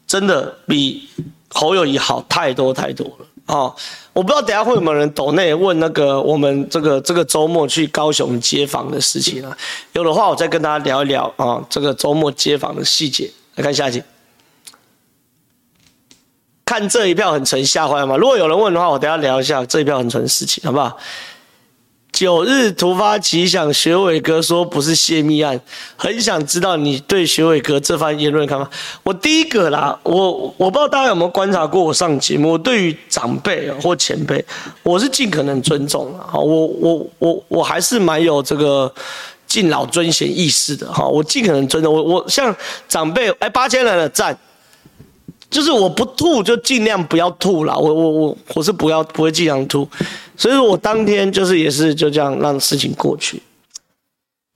[0.06, 1.08] 真的比
[1.48, 3.26] 侯友谊好太多太多了。
[3.46, 3.74] 哦，
[4.12, 9.58] 我不知道等下会有没有人抖内问那个我们这个这个周末去高雄街访的事情啊？
[9.94, 13.28] 有的话，我再跟大家聊一聊啊、这个周末街访的细节。
[13.56, 14.00] 来看下一集。
[16.72, 18.16] 看这一票很纯吓坏吗？
[18.16, 20.96] 如果有人问的话，我等下聊一下这一票很纯的事情，好不好？
[22.11, 25.61] 九日突发奇想，学伟哥说不是泄密案，
[25.96, 28.70] 很想知道你对学伟哥这番言论看法。
[29.02, 34.42] 我第一个啦，我我不知道大家有没有观察过我上节目，我对于长辈或前辈，
[34.82, 36.38] 我是尽可能尊重的哈。
[36.38, 38.90] 我我我我还是蛮有这个
[39.46, 41.06] 敬老尊贤意识的哈。
[41.06, 42.56] 我尽可能尊重我我像
[42.88, 44.35] 长辈，哎，八千人的赞。
[45.52, 47.76] 就是我不吐，就尽量不要吐啦。
[47.76, 49.86] 我我我我是不要不会经常吐，
[50.34, 53.40] 所以说我当天就是也是就这样让事情过去。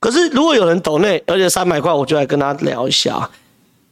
[0.00, 3.28] 可是如果有人抖内，而且三百块，我就来跟他聊一下。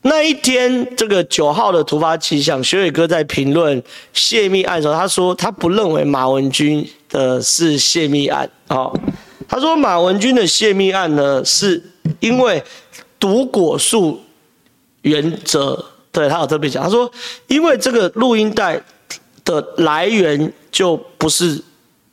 [0.00, 3.82] 那一天这个九号的突发奇想，学伟哥在评论
[4.14, 8.90] 泄密案的时候，他说他不认为马文君的是泄密案啊。
[9.46, 11.82] 他说马文君的泄密案呢，是
[12.20, 12.64] 因为
[13.20, 14.20] 毒果树
[15.02, 15.84] 原则。
[16.14, 17.10] 对，他有特别讲，他说，
[17.48, 18.80] 因为这个录音带
[19.44, 21.60] 的来源就不是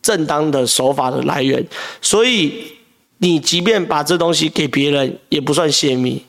[0.02, 1.64] 正当的手法的来源，
[2.02, 2.74] 所以
[3.20, 6.26] 你即便把这东西给别人，也不算泄密。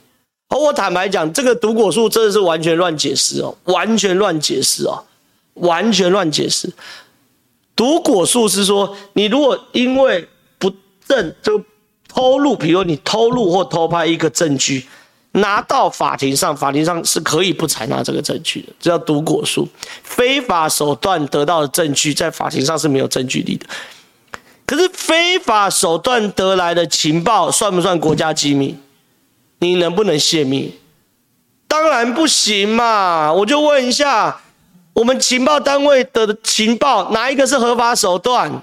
[0.50, 5.02] 而我坦白讲，这个毒果树真的是完全乱解释哦，完全乱解释哦，
[5.54, 6.70] 完全乱解释。
[7.74, 10.70] 毒果树是说，你如果因为不
[11.08, 11.58] 正就
[12.06, 14.84] 偷录，比如你偷录或偷拍一个证据。
[15.32, 19.66] 拿到法庭上，法庭上是可以不采纳这个证据的，这叫读果书。
[20.02, 23.66] 非法手段得到的证据，在法庭上是没有证据力的。
[24.66, 28.76] 可是非法手段得来的情报，算不算国家机密？
[29.58, 30.74] 你能不能泄密？
[31.66, 33.32] 当然不行嘛！
[33.32, 34.40] 我就问一下，
[34.92, 38.62] 我们情报单位的情报，哪一个是合法手段？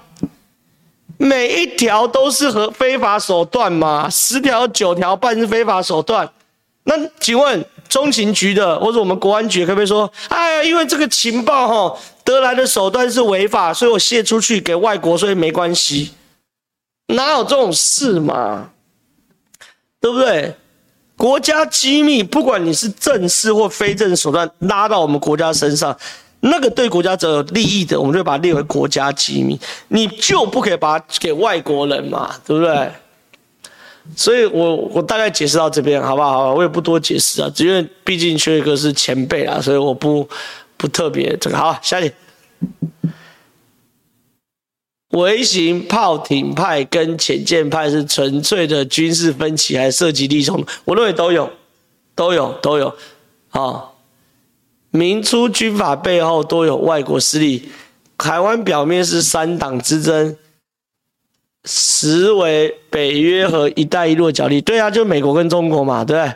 [1.16, 4.08] 每一条都是合非法手段嘛？
[4.08, 6.30] 十条九条半是非法手段。
[6.84, 16.12] 那请问中情局的或者我们国安局可不可以说，哎呀，因为这个情报哈得来的手段是违法，所以我泄出去给外国，所以没关系？
[17.08, 18.70] 哪有这种事嘛？
[20.00, 20.54] 对不对？
[21.16, 25.94] 国家机密，不管你是正式或非正式手段拉到我们国家身上，
[26.40, 32.34] 那个对国家则有利益的，我们就把它列为国家机密，你就不可以把它给外国人嘛？
[32.46, 32.90] 对不对？
[34.16, 36.54] 所以我我大概解释到这边，好不好？
[36.54, 40.28] 我也不多解释啊，因为毕竟薛哥是前辈啊，所以我不
[40.76, 41.56] 不特别这个。
[41.56, 42.14] 好，下一点。
[45.10, 50.46] 微型炮艇派跟潜舰派是纯粹的军事分歧，还是涉及利益？
[50.84, 51.50] 我认为都有，
[52.14, 52.94] 都有，都有。
[53.50, 53.90] 啊，
[54.90, 57.70] 民初军阀背后都有外国势力，
[58.16, 60.36] 台湾表面是三党之争。
[61.64, 66.34] 实为北约和“一带一路”的角力，对啊，就美国跟中国嘛，对不对？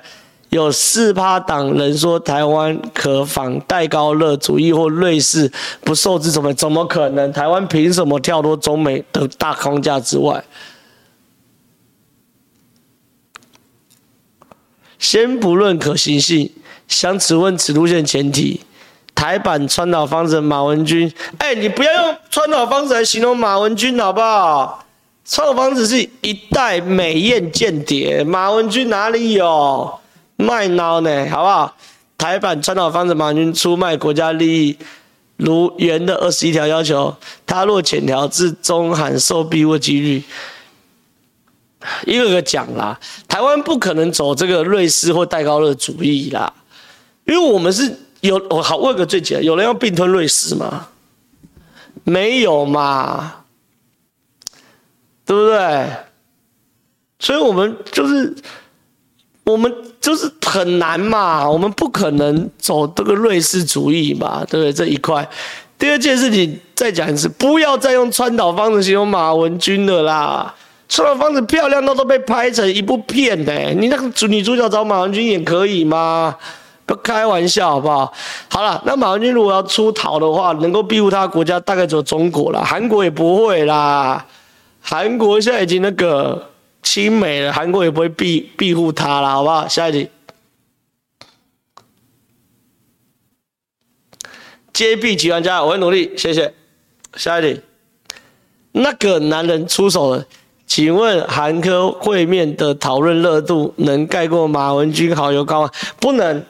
[0.51, 7.33] 有四趴党人说台湾可仿戴高乐主义或瑞士不受之，怎么怎么可能？
[7.33, 10.45] 台湾凭什么跳脱中美的大框架之外？
[14.97, 16.53] 先不论可行性，
[16.87, 18.61] 想请问此路线前提，
[19.13, 24.84] 台版川岛芳子马文君，哎，你不要用川岛芳子来形容马文君，好不好？
[25.27, 29.99] 川岛芳子是一代美艳间谍，马文君哪里有
[30.37, 31.31] 卖孬呢？
[31.31, 31.75] 好不好？
[32.19, 34.79] 台版川岛芳子马文君出卖国家利益，
[35.39, 40.23] 如原的二十一条要求，他若潜逃至中韩受庇护几率，
[42.05, 46.53] 一个个讲啦，台湾不可能走这个瑞士或戴高乐主义啦，
[47.25, 50.89] 因为我们是有我好问个最简单，有人要并吞瑞士吗？
[52.05, 53.44] 没有嘛，
[55.27, 55.87] 对不对？
[57.19, 58.35] 所以我们就是
[59.45, 64.73] 我们就是很难嘛，我们不可能走这个瑞士主义嘛，对不对？
[64.73, 65.27] 这一块。
[65.79, 70.55] 第二件事情再讲一次，不要再用川岛芳子形容马文君了啦。
[70.89, 76.37] 川岛芳子漂亮到都被拍成一部片呢、你那个主女主角找马文君演可以吗？
[76.87, 78.13] 不开玩笑好不好？
[78.51, 84.25] 好了，那马文君如果要出逃的话，能够庇护他国家大概只有中国了，韩国也不会啦。
[84.87, 86.51] 韩国现在已经那个
[86.83, 89.67] 亲美了，韩国也不会庇庇护他了，好不好？
[89.67, 90.11] 下一题。
[94.75, 96.53] 接币集团家，我会努力，谢谢。
[97.17, 97.63] 下一题，
[98.73, 100.27] 那个男人出手了，
[100.67, 105.71] 请问韩科会面的讨论热度能盖过马文君好友高吗？
[105.99, 106.45] 不能。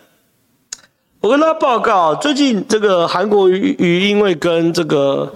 [1.20, 5.34] 我跟他报告，最近这个韩国瑜因为跟这个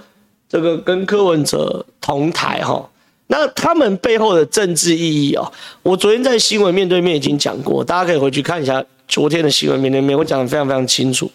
[0.49, 2.88] 这个跟柯文哲同台哈，
[3.31, 5.51] 那他们背后的政治意义哦，
[5.83, 8.83] 我昨天在新闻面对面已经讲过，大家可以回去看一下。
[9.07, 11.31] 昨天的新闻面对面，我讲的非常非常清楚。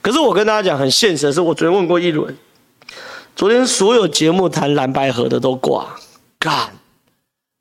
[0.00, 2.34] 可是我跟大家讲很现实的是，我昨天问过一轮，
[3.36, 5.86] 昨天所有节目谈蓝白河的都挂，
[6.38, 6.70] 干，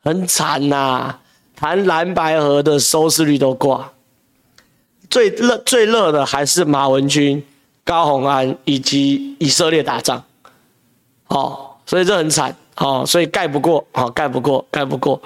[0.01, 1.19] 很惨呐、啊！
[1.57, 3.91] 谈蓝白河的收视率都挂，
[5.09, 7.43] 最热最热的还是马文君、
[7.83, 10.23] 高虹安以及以色列打仗，
[11.27, 15.21] 哦，所以这很惨，哦，所以盖不过，哦，盖不过，盖不过。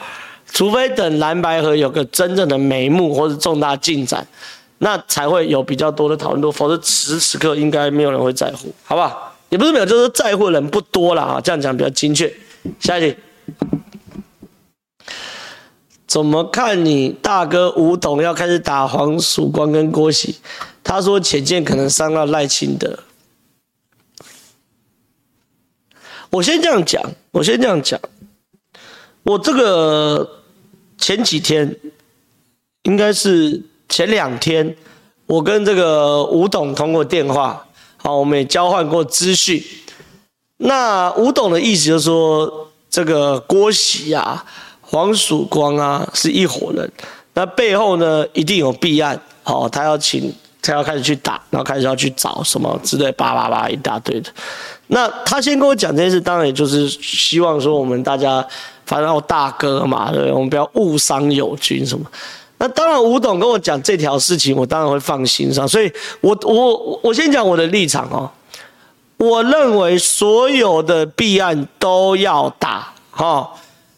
[0.51, 4.27] 除非等蓝白河有个真正的眉目或者重大进展，
[4.79, 9.33] 那才会有比较多的讨论度，否则此时此刻应该没有人会在乎，好不好？
[9.49, 12.31] 也不是没有，就是在乎的人不多了啊，这样讲比较精确。
[12.79, 13.17] 下一题，
[16.07, 20.39] 怎么看你大哥吴董要开始打黄曙光跟郭喜？
[20.83, 22.99] 他说浅见可能伤到赖清德。
[26.29, 27.01] 我先这样讲，
[27.33, 27.99] 我先这样讲，
[29.23, 30.39] 我这个。
[30.95, 31.75] 前几天，
[32.83, 34.73] 应该是前两天，
[35.25, 37.65] 我跟这个吴董通过电话，
[37.97, 39.61] 好，我们也交换过资讯。
[40.57, 44.45] 那吴董的意思就是说，这个郭喜啊、
[44.79, 46.89] 黄曙光啊是一伙人，
[47.33, 54.31] 那背后呢一定有弊案，好，他要请，他要开始去打，然后开始要去找什么之类，叭叭叭一大堆的。
[54.93, 58.45] 那他先跟我讲这件事，当然也就是希望说我们大家。
[58.85, 62.05] 反正我大哥嘛，对，我们不要误伤友军什么。
[62.57, 65.65] 那当然，吴董跟我讲这条事情，我当然会放心上。
[65.65, 68.29] 所以我，我我先讲我的立场哦。
[69.15, 73.49] 我认为所有的弊案都要打哈。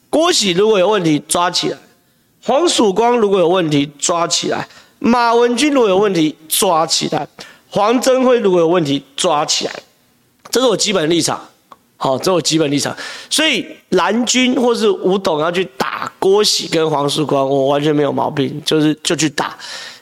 [0.07, 1.77] 郭喜如果有问题抓起来，
[2.43, 4.67] 黄曙光如果有问题抓起来，
[4.99, 7.27] 马文君如果有问题抓起来，
[7.71, 9.73] 黄贞辉如果有问题抓起来，
[10.55, 11.37] 这是我基本立场。
[11.97, 12.95] 好，这是我基本立场。
[13.29, 19.53] 所以蓝军或是吴董要去打郭喜跟黄曙光，我完全没有毛病，就是就去打。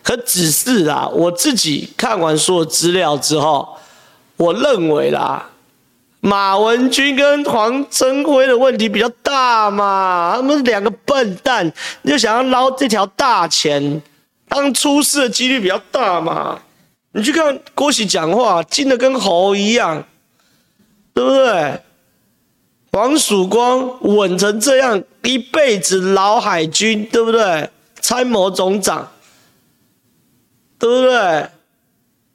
[0.03, 3.67] 可只是啊，我自己看完所有资料之后，
[4.37, 5.49] 我认为啦，
[6.19, 11.65] 马文君跟黄贞辉的问题比较大嘛，他们两个笨蛋，
[12.03, 13.99] 你就想要捞这条大钱，
[14.47, 16.59] 当出事的几率比较大嘛。
[17.13, 20.05] 你去看郭喜讲话，精得跟猴一样。
[21.13, 21.79] 对不对？
[22.91, 27.69] 黄曙光稳成这样，一辈子老海军，对不对？
[27.99, 29.11] 参谋总长，
[30.77, 31.47] 对不对？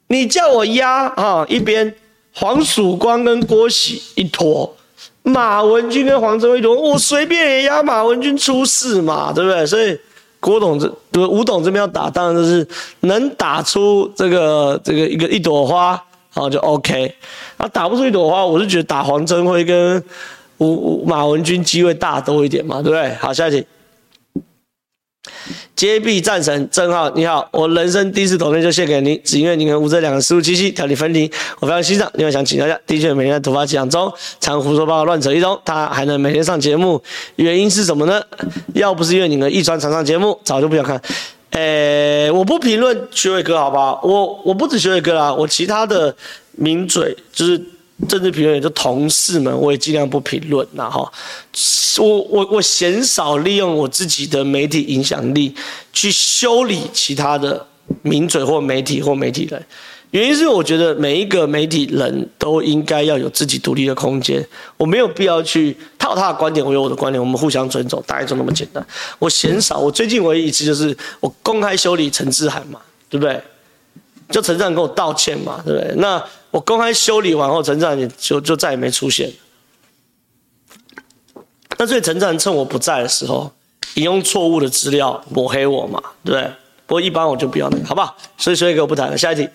[0.07, 1.95] 你叫我压啊一边，
[2.33, 4.75] 黄曙光跟郭喜一坨，
[5.23, 9.65] 马文君跟黄贞辉一坨，我随便也压马文君出事嘛，对不对？
[9.65, 9.97] 所以
[10.41, 12.67] 郭董这对吴董这边要打，当然就是
[13.01, 16.03] 能打出这个这个一个一朵花。
[16.31, 17.15] 好，就 OK，
[17.57, 20.03] 啊，打不出一朵花，我是觉得打黄贞辉跟
[20.57, 20.67] 吴
[21.01, 23.13] 吴马文君机会大多一点嘛，对不对？
[23.15, 23.65] 好，下一题，
[25.75, 32.11] 接币战神郑浩，你好，我人生第一次投内就献给您，只因为您和吴哲两个思路清晰，条理分明，我非常欣赏。
[32.15, 37.01] 另外想请教一下，的确每天在突发奇想中，常胡说八道乱扯一通，他还能每天上节目，
[37.37, 38.21] 原因是什么呢？
[38.73, 41.01] 要不是因为你们一传常上节目，早就不想看。
[41.59, 43.99] 诶、我不评论学伟哥，好不好？
[44.01, 46.15] 我我不止学伟哥啦，我其他的
[46.53, 47.57] 名嘴就是
[48.07, 51.11] 政治评论员的同事们，我也尽量不评论啦哈。
[51.97, 55.53] 我我我鲜少利用我自己的媒体影响力
[55.91, 57.65] 去修理其他的
[58.03, 59.61] 名嘴或媒体或媒体人，
[60.11, 64.43] 原因是我觉得每一个媒体人都应该要有自己独立的空间，
[64.75, 68.83] 我没有必要去套他的观点，我有我的观点，我们互相尊重，大概就那么简单。
[69.19, 73.39] 我嫌少，我最近唯一一次就是我公开修理陈志涵嘛，对不对？
[74.31, 75.93] 就陈志涵跟我道歉嘛，对不对？
[75.97, 79.31] 那我公开修理完后，陈志涵也就就再也没出现。
[81.77, 83.51] 那所以陈志涵趁我不在的时候，
[83.93, 86.51] 引用错误的资料抹黑我嘛，对不对？
[86.87, 88.17] 不过一般我就不要那个，好不好？
[88.39, 89.47] 所以所以给我不谈了，下一题。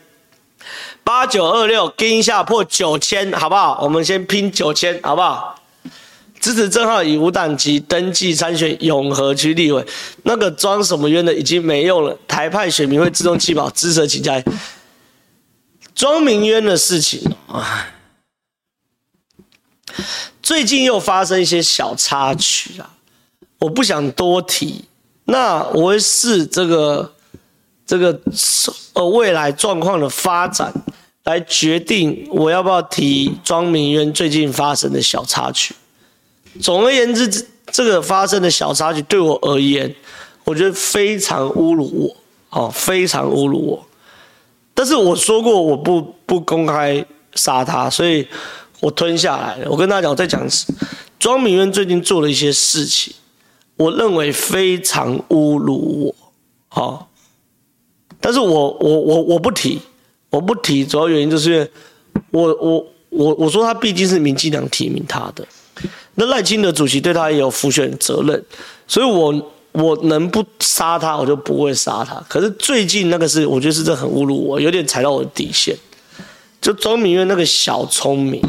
[1.03, 3.81] 八九二六，拼一下破九千，好不好？
[3.83, 5.61] 我们先拼九千，好不好？
[6.41, 9.87] 支持正浩以无党籍登记参选永和区立委，
[10.25, 14.43] 那个装什么冤的已经没用了，台派选民会自动弃保，支持请加。
[15.95, 17.87] 庄明渊的事情啊，
[20.43, 22.91] 最近又发生一些小插曲啊，
[23.61, 24.85] 我不想多提，
[25.25, 27.13] 那我会视这个。
[27.87, 28.19] 这个
[28.95, 30.73] 呃未来状况的发展
[31.25, 35.75] 来决定我要不要提庄明渊最近发生的小插曲。
[36.61, 39.95] 总而言之，这个发生的小插曲对我而言，
[40.45, 42.17] 我觉得非常侮辱我，
[42.51, 43.87] 哦，非常侮辱我。
[44.73, 47.05] 但是我说过我不不公开
[47.35, 48.27] 杀他，所以
[48.81, 49.71] 我吞下来了。
[49.71, 50.73] 我跟大家讲，我再讲一次，
[51.19, 53.15] 庄明渊最近做了一些事情，
[53.77, 56.15] 我认为非常侮辱我，
[56.69, 57.07] 好、哦。
[58.25, 59.79] 但是我我我我不提，
[60.31, 61.69] 我不提，主要原因就是因
[62.31, 65.47] 我我我我说他毕竟是民进党提名他的，
[66.15, 68.43] 那赖清德主席对他也有辅选责任，
[68.89, 72.15] 所以我我能不杀他，我就不会杀他。
[72.27, 75.77] 可是最近那个是，我觉得是这很侮辱我，有点踩到我的底线。
[76.63, 78.43] 就庄明渊那个小聪明，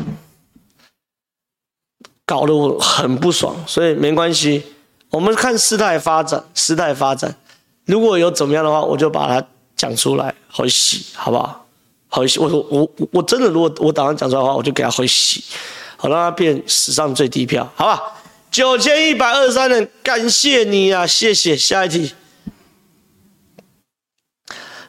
[2.25, 4.63] 搞得我很不爽，所以没关系，
[5.09, 7.35] 我们看事态发展，事态发展，
[7.83, 9.45] 如果有怎么样的话，我就把他。
[9.75, 11.65] 讲出来回洗，好不好？
[12.09, 12.39] 回洗。
[12.39, 15.43] 我说我我真的，如果我打算讲出来的话，我就给他回洗，
[15.97, 18.01] 好让他变史上最低票，好吧？
[18.51, 21.57] 九千一百二十三人，感谢你啊，谢谢。
[21.57, 22.13] 下一题，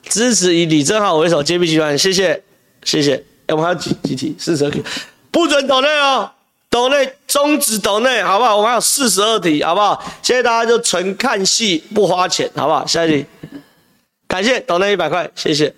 [0.08, 2.44] 支持以李正浩为首，揭弊集团，谢谢，
[2.84, 3.16] 谢谢。
[3.46, 4.36] 哎，我们还有几几题？
[4.38, 4.80] 四十二题，
[5.32, 6.30] 不准抖内哦，
[6.70, 8.56] 抖内终止抖内，好不好？
[8.56, 10.00] 我们还有四十二题，好不好？
[10.22, 12.86] 现在大家就纯看戏，不花钱，好不好？
[12.86, 13.26] 下一题。
[14.28, 15.74] 感谢抖内一百块，谢谢。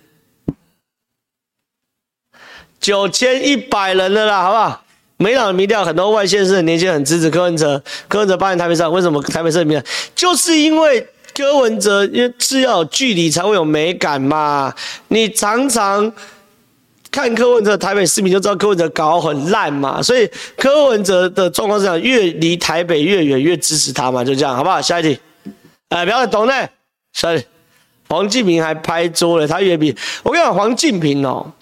[2.79, 4.83] 九千一百人了啦，好不好？
[5.17, 7.83] 没党的民调，很多外县市的年轻人很支持柯文哲。
[8.07, 9.83] 柯文哲八年台北上，为什么台北市民？
[10.15, 14.73] 就是因为柯文哲，因为是要距离才会有美感嘛。
[15.09, 16.09] 你常常
[17.11, 20.01] 看柯文哲台北市民就知道柯文哲搞很烂嘛。
[20.01, 20.25] 所以
[20.55, 24.81] 柯文哲的状况是这样，越离台北越远，越支持他嘛，就这样，好不好？
[24.81, 25.19] 下一题，
[25.89, 26.69] 哎，不要抖内，
[27.11, 27.45] 下一题。
[28.09, 31.53] 黄敬平还拍桌了，他越比我跟你讲，黄敬平哦，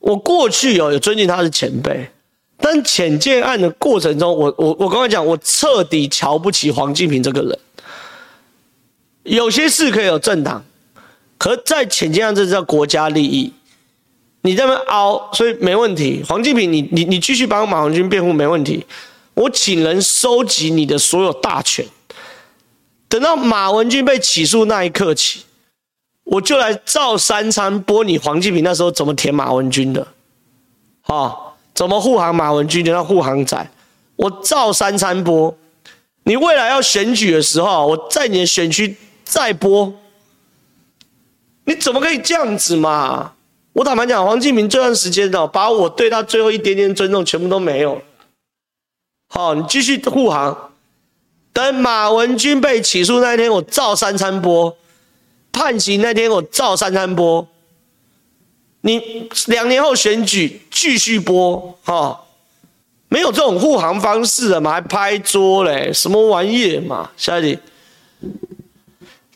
[0.00, 2.10] 我过去哦有尊敬他是前辈，
[2.58, 7.58] 但浅见案的过程中，我我我刚才讲，我彻底瞧不起黄敬平这个人。
[9.22, 10.64] 有些事可以有政党，
[11.38, 13.52] 可在浅见案这叫国家利益，
[14.42, 16.24] 你这么凹，所以没问题。
[16.28, 18.84] 黄敬平你，你你继续帮马文君辩护没问题，
[19.34, 21.86] 我请人收集你的所有大权。
[23.08, 25.44] 等到马文君被起诉那一刻起，
[26.24, 30.02] 我就来照三餐播你黄敬平那时候怎么舔马文君的，
[31.02, 31.38] 啊、哦，
[31.72, 33.70] 怎么护航马文君的那护航仔，
[34.16, 35.56] 我照三餐播。
[36.24, 39.94] 你未来要选举的时候，我在你的选区再播。
[41.64, 43.34] 你怎么可以这样子嘛？
[43.72, 48.02] 我坦白讲，黄敬平这段时间哦，把我对他最后一点点尊重全部都没有。
[49.28, 50.65] 好、你继续护航。
[51.56, 54.76] 等马文君被起诉那天，我照三餐播；
[55.50, 57.48] 判刑那天，我照三餐播。
[58.82, 62.20] 你两年后选举继续播，哈，
[63.08, 64.72] 没有这种护航方式的嘛？
[64.72, 67.10] 还拍桌嘞，什么玩意嘛？
[67.16, 67.58] 下一题，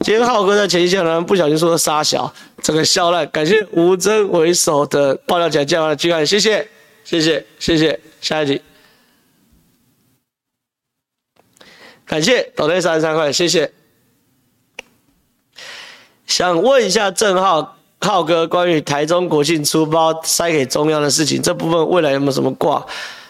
[0.01, 3.27] 今天浩哥在前线呢，不小心说的杀小，这个笑烂。
[3.31, 6.68] 感谢吴峥为首的爆料奖将的巨汉，谢谢，
[7.03, 7.99] 谢谢，谢谢。
[8.21, 8.61] 下一题。
[12.11, 13.70] 感谢抖内三十三块，谢谢。
[16.26, 22.84] 想问一下正浩浩哥，关于台中国庆出包塞给中央的事情，这部分未来有没有什么挂？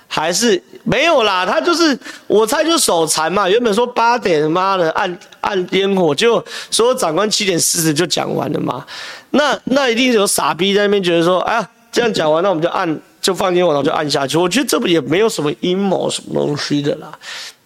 [0.08, 1.44] 还是没有啦？
[1.44, 3.46] 他就是我猜就手残嘛。
[3.46, 8.86] 原本说八点妈的按按烟火，就说长官七点四十就讲完了嘛。
[9.32, 14.38] 那那一定有傻逼在那边觉得说，哎呀，这样讲完，那我们就按就放烟火，然后就按下去。
[14.38, 17.12] 我觉得这不也没有什么阴谋什么东西的啦。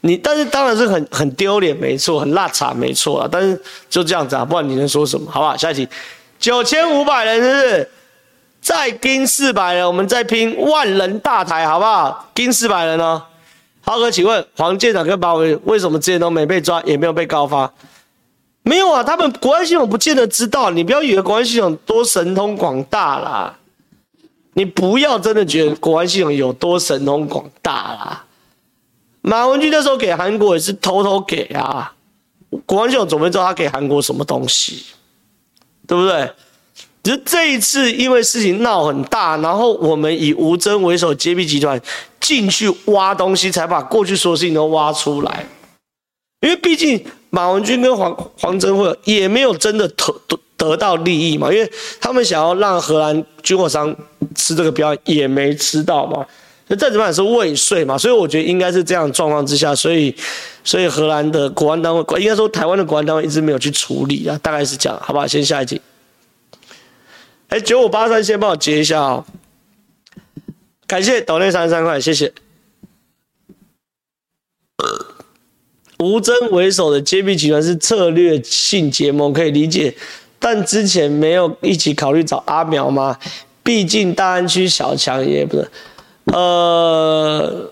[0.07, 3.29] 你但是当然是很很丢脸，没错，很邋遢，没错啊。
[3.33, 5.31] 但是就这样子啊，不然你能说什么？
[5.31, 5.57] 好不好？
[5.57, 5.89] 下一题，
[6.39, 7.91] 九千五百人是不是？
[8.61, 12.29] 再拼四百人，我们再拼万人大台，好不好？
[12.35, 13.23] 拼四百人哦。
[13.81, 17.73] 浩哥，请问黄舰长跟马委员为什么之前都没被抓，也没有被告发？
[18.63, 20.69] 没有啊，他们国安系统不见得知道。
[20.69, 23.57] 你不要以为国安系统多神通广大啦，
[24.53, 28.24] 你不要真的觉得国安系统有多神通广大啦。
[29.27, 31.95] 马文君那时候给韩国也是偷偷给啊，
[32.67, 34.85] 国安系统总没知道他给韩国什么东西，
[35.87, 36.31] 对不对？
[37.03, 41.81] 只是这一次因为事情闹很大，然后我们以吴峥为首揭弊集团
[42.21, 45.47] 进去挖东西，才把过去所有事情都挖出来。
[46.43, 50.15] 因为毕竟马文君跟黄黄镇辉也没有真的得
[50.59, 53.97] 得到利益嘛，因为他们想要让荷兰军火商
[54.35, 56.27] 吃这个标，也没吃到嘛。
[56.67, 60.15] 那再怎么也是未遂嘛，所以我觉得应该是这样状况之下，所以
[60.65, 65.27] 所以荷兰的国安单位，应该说台湾的国安单位一直没有去处理啊，大概是这样，好不好？
[65.27, 65.81] 先下一题。
[67.49, 69.25] 哎，九五八三，先帮我截一下哦。
[70.87, 72.33] 感谢斗内三十三块，谢谢。
[75.99, 79.95] 吴峥为首的揭弊集团是策略性结盟，可以理解，
[80.39, 83.19] 但之前没有一起考虑找阿苗吗？
[83.63, 85.71] 毕竟大安区小强也不是。
[86.33, 87.71] 呃，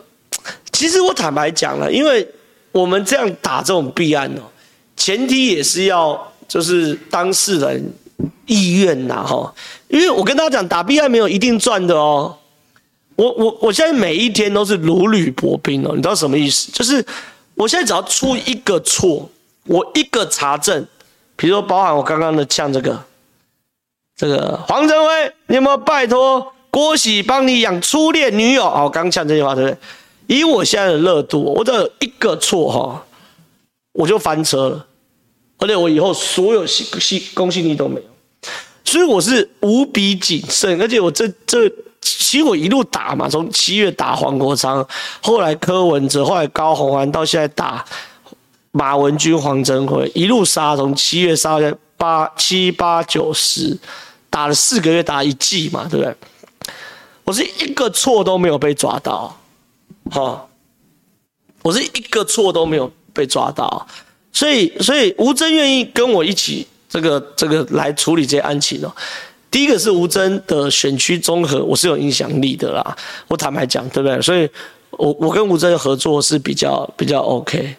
[0.71, 2.27] 其实我坦白讲了，因为
[2.73, 4.43] 我们这样打这种弊案哦，
[4.97, 7.93] 前提也是要就是当事人。
[8.47, 9.53] 意愿呐，哈，
[9.89, 12.37] 因为我跟大家讲，打弊案没有一定赚的哦。
[13.17, 16.71] 我我我现在每一天都是如履薄冰哦，你知道什么意思？
[16.71, 17.05] 就是
[17.55, 19.29] 我现在只要出一个错，
[19.67, 20.87] 我一个查证，
[21.35, 23.03] 比如说包含我刚刚的像这个，
[24.17, 28.65] 这个黄镇辉，你有没有拜托郭喜帮你养初恋女友？
[28.65, 29.79] 哦，刚呛这句话对不对？
[30.27, 33.05] 以我现在的热度，我只要一个错哈，
[33.93, 34.87] 我就翻车了。
[35.59, 38.07] 而且我以后所有信信公信力都没有，
[38.85, 40.81] 所以我是无比谨慎。
[40.81, 41.69] 而且我这这
[42.01, 44.85] 其实我一路打嘛，从七月打黄国昌，
[45.21, 47.85] 后来柯文哲，后来高虹安，到现在打
[48.71, 53.79] 马文君、黄镇辉，一路杀，从七月杀到八七八九十，
[54.31, 56.17] 打了四个月，打一季嘛，对不对？
[57.25, 59.39] 我是一个错都没有被抓到，
[60.11, 60.45] 哈，
[61.63, 63.87] 我是一个错都没有被抓到。
[64.33, 68.93] 所以，所以吴峥愿意跟我一起这个这个来处理这些案情哦。
[69.53, 72.97] 第一个是吴峥的选区综合，我是有影响力的啦。
[73.29, 74.21] 我坦白讲，对不对？
[74.21, 74.49] 所以
[74.91, 77.77] 我我跟吴峥合作是比较比较 OK。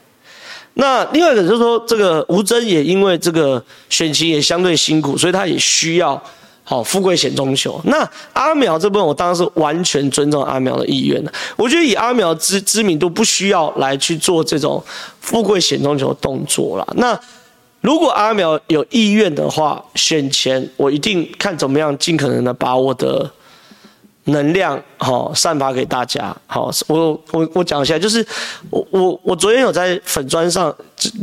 [0.76, 6.24] 那另外一个就是说，这个吴峥也因为这个选情也相对辛苦，所以他也需要。
[6.64, 7.80] 好，富贵险中求。
[7.86, 11.32] 那阿苗这部分，我当然是完全尊重阿苗的意愿的。
[11.55, 14.84] 我觉得以阿苗知知名度，不需要来去做这种
[15.20, 16.88] 富贵险中求的动作了。
[16.97, 17.20] 那
[17.82, 23.32] 如果阿苗有意愿的话，选前我一定看怎么样，尽可能的把我的。
[24.26, 28.26] 能量好散发给大家好，我我我讲一下，就是
[28.70, 30.74] 我我我昨天有在粉砖上、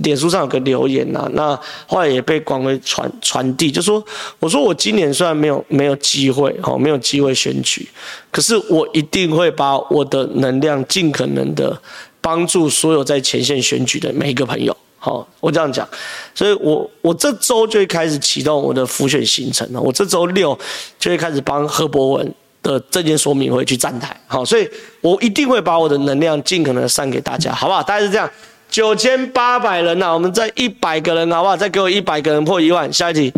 [0.03, 4.05] 脸书上有个留言呐、啊，那后来也被广为传传递，就说
[4.39, 7.89] 我说我今年虽然没有没有机会好没有机会选举，
[8.31, 11.81] 可是我一定会把我的能量尽可能的
[12.21, 15.89] 帮助所有在前线选举的每一个朋友好，我这样讲，
[16.35, 20.59] 所以我我这周就会开始启动我的辅选行程了，我这周六
[20.99, 22.35] 就会开始帮何博文。
[22.63, 24.69] 的证件说明会去站台，好，所以
[25.01, 27.83] 我一定会把我的能量尽可能的散给大家，好不好？
[27.83, 28.31] 大概是这样，
[28.69, 31.57] 九千八百人呐、啊，我们再一百个人，好不好？
[31.57, 32.93] 再给我一百个人破一万。
[32.93, 33.33] 下一题，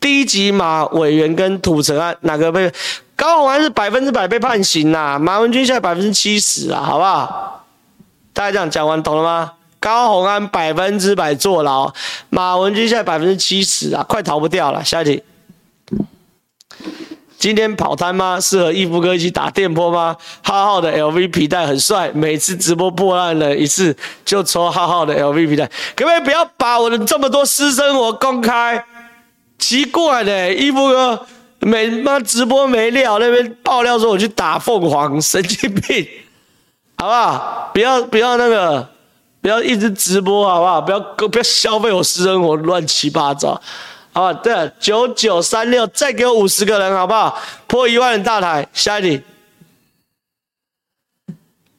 [0.00, 2.70] 第一集马委员跟土城案哪个被
[3.16, 5.18] 高虹安是百分之百被判刑呐、啊？
[5.18, 7.66] 马文君现在百分之七十啊，好不好？
[8.32, 9.52] 大家这样讲完懂了吗？
[9.80, 11.92] 高虹安百分之百坐牢，
[12.28, 14.84] 马文君现在百分之七十啊，快逃不掉了。
[14.84, 15.22] 下一题。
[17.38, 18.40] 今天跑摊吗？
[18.40, 20.16] 适合义父哥一起打电波吗？
[20.42, 28.84] 浩浩的 LV 皮带很帅，每次直播破案了一次就抽浩浩的 LV 皮带，可不可以不要把我的这么多私生活公开？
[29.58, 31.26] 奇怪的，义父哥
[31.60, 36.06] 每妈直播没料，那边爆料说我去打凤凰，神经病，
[36.98, 37.70] 好不好？
[37.72, 38.88] 不要不要那个，
[39.40, 40.80] 不要一直直播，好不好？
[40.80, 43.60] 不要不要消费我私生活，乱七八糟。
[44.16, 47.38] 好，对，九九三六，再给我五十个人，好不好？
[47.66, 49.20] 破一万人大台，下一题。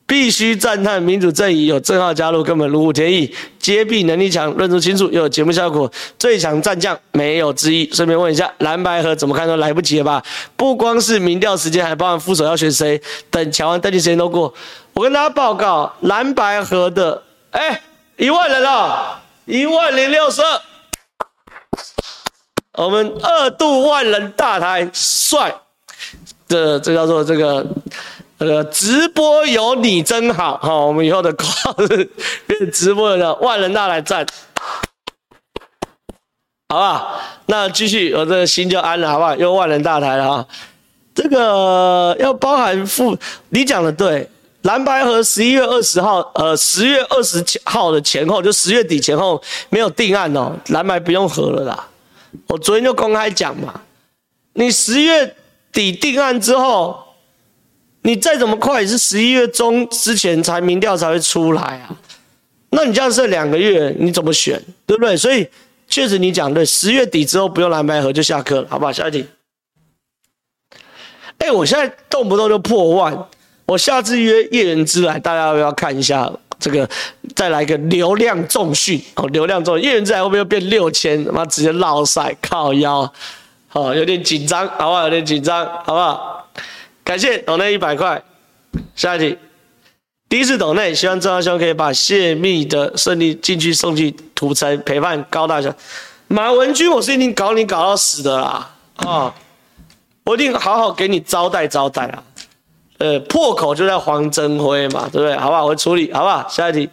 [0.06, 7.92] 必须赞叹民主阵营有正皓加入，根本如虎添翼，揭弊能力强，论述清楚，又有节目效果，最强战将没有之一。
[7.92, 10.24] 顺便问一下，蓝白河怎么看都来不及了吧？
[10.56, 14.54] 不光是民调时间，还包含副手要选谁，等乔安登记时间都过。
[14.94, 17.82] 我跟大家报告，蓝白河的，哎，
[18.16, 20.62] 一万人了，一万零六十二。
[22.78, 25.52] 我们二度万人大台帅，
[26.48, 27.66] 这这叫做这个
[28.38, 30.76] 这个直播有你真好哈！
[30.76, 32.08] 我们以后的口号是
[32.46, 34.24] 变直播的万人大台赞，
[36.70, 37.20] 好不好？
[37.48, 39.36] 那继续，我这个心就安了，好不好？
[39.36, 40.48] 又万人大台了哈，
[41.16, 43.18] 这个要包含副，
[43.50, 44.30] 你讲的对。
[44.64, 51.88] 蓝白和十一月二十号，呃，十月二十号的前后，就十月底前后没有定案哦，蓝白不用合了啦。
[52.48, 53.82] 我昨天就公开讲嘛，
[54.54, 55.36] 你十月
[55.72, 57.04] 底定案之后，
[58.02, 61.96] 你再怎么快也是十一月中之前才民调才会出来啊。
[62.70, 65.16] 那你这样剩两个月，你怎么选，对不对？
[65.16, 65.48] 所以
[65.88, 68.92] 确实你讲对，十月底之后不用蓝白合就下课了，好不好？
[68.92, 69.26] 下一题。
[71.40, 73.28] 哎，我现在动不动就破万。
[73.68, 76.90] 我下次约叶人之来，大家要不要看一下这个？
[77.36, 81.24] 再来一个流量重训哦，流量重训，叶元之来会不会又变六千？
[81.24, 83.14] 他妈直接落赛靠腰，
[83.68, 85.04] 好，有点紧张，好不好？
[85.04, 86.48] 有点紧张，好不好？
[87.04, 88.22] 感谢董内一百块，
[88.96, 89.38] 下一题，
[90.28, 95.72] 第一次斗内，希望郑大兄可以把泄密的顺利进去送去土城陪伴高大雄。
[96.28, 99.34] 马文君，我是一定搞你搞到死的啦，啊、哦，
[100.26, 102.24] 我一定好好给你招待招待啊。
[103.00, 105.38] 呃，破口就在黄镇辉嘛，对不对？
[105.38, 105.66] 好不好？
[105.66, 106.48] 我处理，好不好？
[106.50, 106.90] 下一题。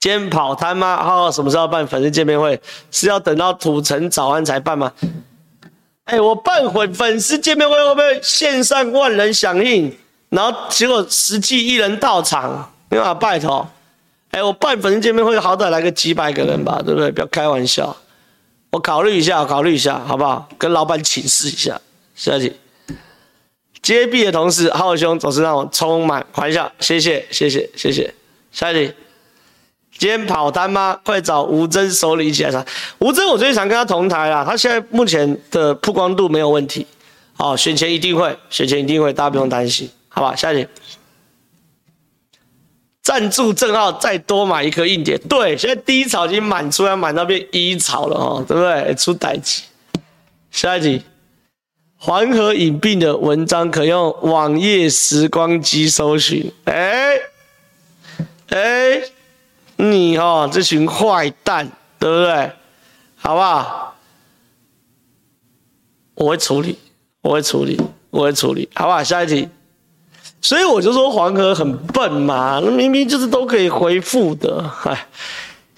[0.00, 0.96] 今天跑摊吗？
[1.02, 2.60] 浩浩什么时候办粉丝见面会？
[2.90, 4.92] 是要等到土城早安才办吗？
[6.04, 9.92] 哎，我办会粉丝见面会会不会线上万人响应，
[10.28, 12.72] 然后结果实际一人到场？
[12.90, 13.68] 没办法拜托。
[14.30, 17.10] 哎，我办粉丝见面会好歹来个几百个人吧，对不对？
[17.10, 17.96] 不要开玩笑。
[18.70, 20.48] 我考虑一下，考虑一下，好不好？
[20.58, 21.80] 跟老板请示一下。
[22.14, 22.56] 下一题。
[23.80, 28.12] 接币的同时，浩兄总是让我充满欢笑，谢谢谢谢谢谢。
[28.52, 28.92] 下一题，
[29.96, 30.98] 今天跑单吗？
[31.04, 32.64] 快找吴峥首领一起来唱。
[32.98, 36.86] 吴峥，我最近想跟他同台啦，他现在目前的曝光度没有问题，
[37.34, 40.34] 好，选前一定会，选前一定会，大家不用担心，好吧？
[40.34, 40.68] 下一题，
[43.02, 48.94] 赞助正浩再多买一颗硬碟，对，现在第一槽已经满出来，满到变一槽了哦，对不对？
[48.96, 49.62] 出代志。
[50.50, 51.02] 下一题。
[52.00, 56.50] 黄河隐病的文章可用网页时光机搜寻。
[56.64, 57.16] 哎，
[58.50, 59.02] 哎，
[59.76, 61.68] 你哦，这群坏蛋，
[61.98, 62.52] 对不对？
[63.16, 63.96] 好不好？
[66.14, 66.78] 我会处理，
[67.20, 67.76] 我会处理，
[68.10, 69.02] 我会处理，好不好？
[69.02, 69.48] 下一题。
[70.40, 75.06] 所以我就说黄河很笨嘛，那明明就是都可以回复的，哎。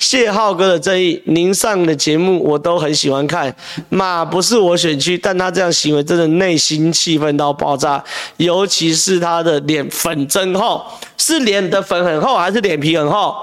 [0.00, 3.54] 谢浩哥的正义，您上的节目我都很喜欢看。
[3.90, 8.02] 马不是我选区，但他这样行为真的内心气愤到爆炸。
[8.38, 10.82] 尤其是他的脸粉真厚，
[11.18, 13.36] 是脸的粉很厚还是脸皮很厚？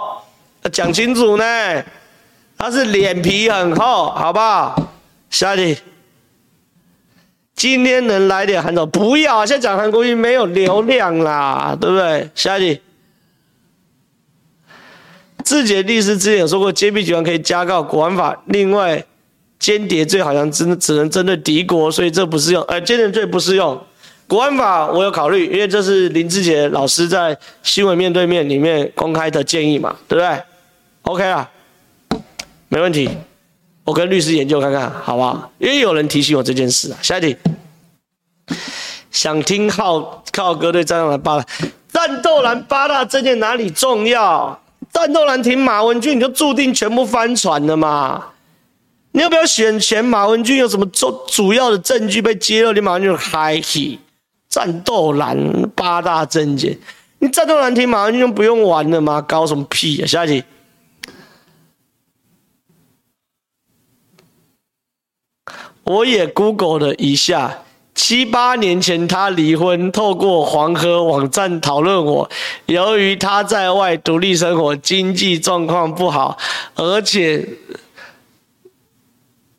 [0.74, 1.45] 讲清楚呢。
[2.58, 4.76] 他是脸皮很厚，好不好？
[5.30, 5.82] 下一题。
[7.55, 8.89] 今天能来点韩总？
[8.89, 12.28] 不要，现在讲韩国瑜没有流量啦，对不对？
[12.34, 12.82] 下一题。
[15.48, 18.38] 志杰律师之前有说过，揭弊集团可以加告国安法。
[18.48, 19.02] 另外，
[19.58, 22.62] 间谍罪好像只只能针对敌国，所以这不适用。
[22.64, 23.82] 呃，间谍罪不适用。
[24.28, 30.41] 国安法我有考虑，因为这是林志杰老师在新闻面对面里面公开的建议嘛，对不对
[31.04, 31.50] ？OK 啊，
[32.68, 33.10] 没问题。
[33.86, 35.50] 我跟律师研究看看，好不好？
[35.60, 37.00] 因为有人提醒我这件事啊。
[37.02, 37.38] 下一题，
[39.12, 41.45] 想听浩浩哥对战斗蓝八大
[41.93, 44.62] 战斗蓝八大证件哪里重要？
[44.92, 48.30] 战斗蓝挺马文君，你就注定全部翻船了嘛？
[49.12, 52.74] 你要不要选前马文君有什么主主要的证据被揭露？
[52.74, 54.00] 你马文君嗨起
[54.48, 56.78] 战斗蓝八大证件，
[57.20, 59.22] 你战斗蓝挺马文君就不用玩了吗？
[59.22, 60.06] 搞什么屁啊！
[60.06, 60.44] 下一题，
[65.84, 67.64] 我也 Google 了一下。
[67.98, 72.30] 七八年前，他离婚，透过黄河网站讨论我。
[72.68, 76.38] 由于他在外独立生活，经济状况不好，
[76.76, 77.43] 而且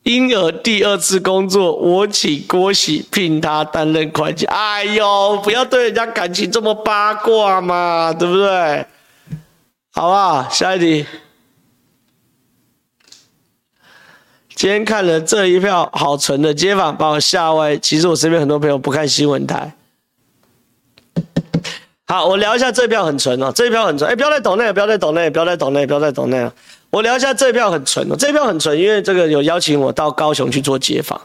[0.04, 4.46] 因而第二次工作，我请郭喜聘他担任会计。
[4.46, 8.86] 哎呦，不要对人家感情这么八卦嘛，对不对？
[9.92, 10.48] 好不好？
[10.48, 11.04] 下一题。
[14.58, 17.76] 今天看了这一票好纯的街访，把我吓歪。
[17.76, 19.72] 其实我身边很多朋友不看新闻台。
[22.08, 24.10] 好，我聊一下这一票很纯哦，这一票很纯。
[24.10, 26.52] 哎，不要再抖内，不要再抖内，不要再抖内，不要再抖内了。
[26.90, 31.20] 我聊一下这一票很纯哦，这一票很纯，因为这个有邀请我到高雄去做街访。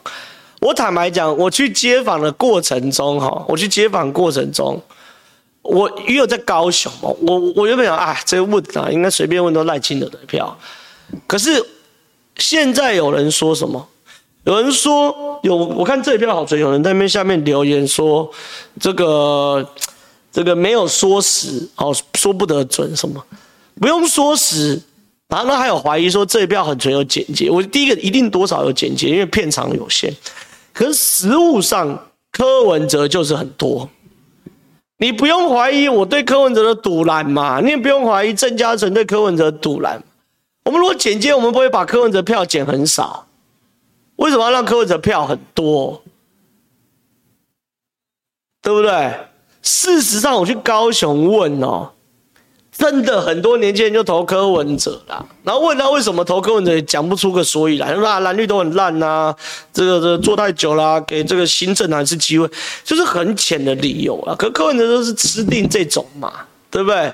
[0.62, 4.80] 我坦白讲，我去街访的过程中，哈，我去街访过程中，
[5.64, 10.56] 我也有在高雄嘛，我我原本想，啊，这个问啊，应该随便问都赖清德的票，
[11.26, 11.66] 可是。
[12.38, 13.88] 现在有人说什么？
[14.46, 18.30] 有人说有，我看这一票好存，有人在那边下面留言说，
[18.80, 19.66] 这个
[20.32, 23.24] 这个没有说实，哦，说不得准什么，
[23.80, 24.82] 不用说实。
[25.30, 27.50] 然后呢，还有怀疑说这一票很存有剪接。
[27.50, 30.14] 我第一个一定多少有剪接，因为片长有限。
[30.74, 33.90] 可是实物上，柯文哲就是很多。
[34.98, 37.62] 你不用怀疑我对柯文哲的赌烂嘛？
[37.62, 40.04] 你也不用怀疑郑嘉诚对柯文哲的赌烂。
[40.64, 43.28] 我们如果剪接，我们不会把柯文哲票剪很少。
[44.18, 46.02] 为什么要让柯文哲票很多？
[48.62, 49.14] 对不对？
[49.62, 51.90] 事实上，我去高雄问哦，
[52.72, 55.26] 真的很多年轻人就投柯文哲啦。
[55.44, 58.00] 然后问他为什么投柯文哲，也讲不出个所以然。
[58.02, 59.36] 那蓝绿都很烂呐，
[59.74, 62.50] 这个这个做太久了，给这个新政还是机会，
[62.84, 64.34] 就是很浅的理由啊。
[64.36, 66.32] 可柯文哲都是吃定这种嘛，
[66.72, 67.14] 对不对？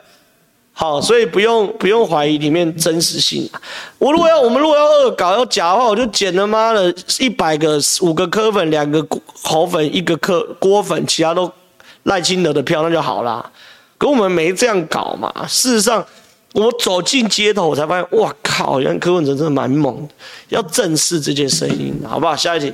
[0.79, 3.49] 好，所以不用不用怀疑里面真实性。
[3.97, 9.05] 我如果要我们如果要恶搞要假的话，我就剪他妈的一百个五个科粉，两个
[9.43, 11.51] 侯粉，一个科郭粉，其他都
[12.03, 13.51] 赖清德的票，那就好啦。
[13.97, 15.29] 可我们没这样搞嘛。
[15.49, 16.07] 事实上，
[16.53, 20.13] 我走进街头，我才发现，哇靠，原来柯文哲真的蛮猛的。
[20.47, 22.33] 要正视这件声音，好不好？
[22.33, 22.73] 下一题，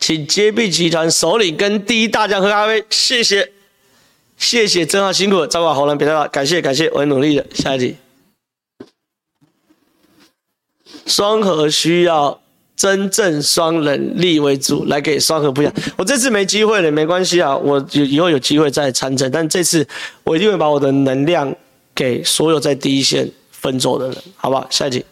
[0.00, 3.52] 请揭弊集团首领跟第一大将喝咖啡，谢谢。
[4.36, 7.46] 谢谢，真好辛苦了，照顾好喉咙，别太老，感谢感谢，我会努力的。
[7.54, 7.96] 下一题，
[11.06, 12.40] 双核需要
[12.76, 15.74] 真正双人力为主来给双核不一样。
[15.96, 19.86] 我这次没机会了，没关系啊，我有以后有机会再参政，但这次
[20.22, 21.54] 我一定会把我的能量
[21.94, 24.66] 给所有在第一线奋斗的人，好不好？
[24.70, 25.04] 下一题，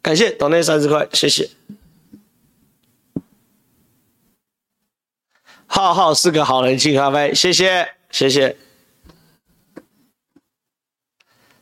[0.00, 1.50] 感谢斗内三十块，谢谢。
[5.70, 8.56] 浩浩是个好人，请咖啡，谢谢谢谢。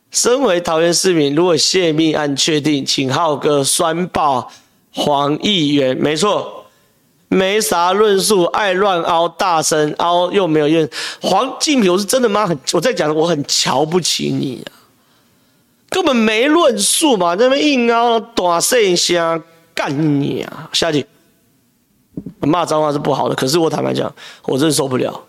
[0.09, 4.49] 身为桃园市民，如果泄密案确定，请浩哥酸爆
[4.91, 5.95] 黄议员。
[5.95, 6.65] 没错，
[7.27, 10.89] 没啥论述，爱乱凹，大声凹又没有用。
[11.21, 12.47] 黄敬平，我是真的吗？
[12.47, 14.71] 很，我在讲，我很瞧不起你啊，
[15.89, 19.43] 根本没论述嘛，那边硬凹，大声声
[19.75, 20.69] 干你啊！
[20.73, 21.05] 下去。
[22.41, 24.13] 骂脏话是不好的，可是我坦白讲，
[24.43, 25.23] 我真的受不了。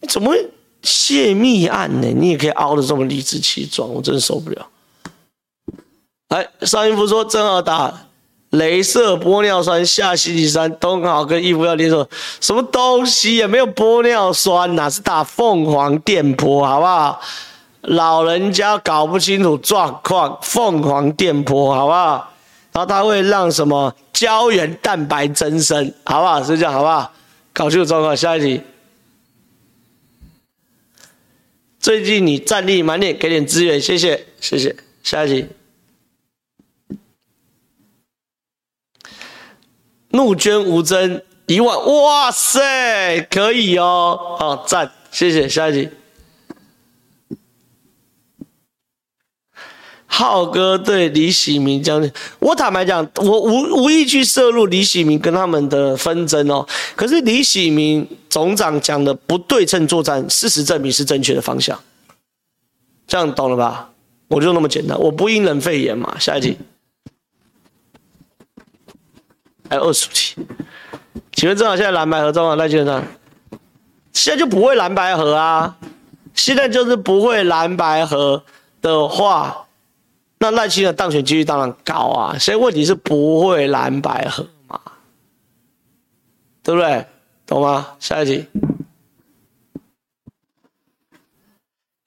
[0.00, 0.50] 你怎么会
[0.82, 2.08] 泄密案呢？
[2.08, 4.66] 你也可以凹得这么理直气壮，我真的受不了。
[6.28, 7.92] 来，邵音符说正好打
[8.50, 12.08] 镭射玻尿酸，下星期三东好跟义父要联手，
[12.40, 17.20] 什么东西也没有玻尿酸呐，是打凤凰电波，好不好？
[17.82, 22.32] 老人家搞不清楚状况，凤凰电波，好不好？
[22.76, 23.96] 然后它会让什么？
[24.12, 26.44] 胶原蛋白增生，好不好？
[26.44, 27.10] 是这样，好不好？
[27.54, 28.14] 搞清楚状况。
[28.14, 28.60] 下一题。
[31.80, 34.76] 最近你战力满点，给点资源，谢谢，谢谢。
[35.02, 35.48] 下一题。
[40.10, 45.48] 怒捐无增一万，哇塞，可以哦，好赞，谢谢。
[45.48, 45.88] 下一题。
[50.18, 56.66] 浩哥对李喜明将军，我坦白讲，我无无意去涉入李喜明跟他们的纷争哦。
[56.94, 61.78] 可是李喜明总长讲的不对称作战，事实证明是正确的方向。
[63.06, 63.90] 这样懂了吧？
[64.28, 66.16] 我就那么简单，我不因人废言嘛。
[66.18, 66.56] 下一题，
[69.68, 70.34] 还有二十题，
[71.34, 72.56] 请问正好现在蓝白合中啊？
[72.56, 73.04] 赖先生，
[74.14, 75.76] 现在就不会蓝白合啊？
[76.32, 78.42] 现在就是不会蓝白合
[78.80, 79.65] 的话。
[80.38, 84.80] 那赖清德当选几率当然高啊，所以问题是不会蓝白合嘛，
[86.62, 87.06] 对不对？
[87.46, 87.86] 懂吗？
[87.98, 88.44] 下一题。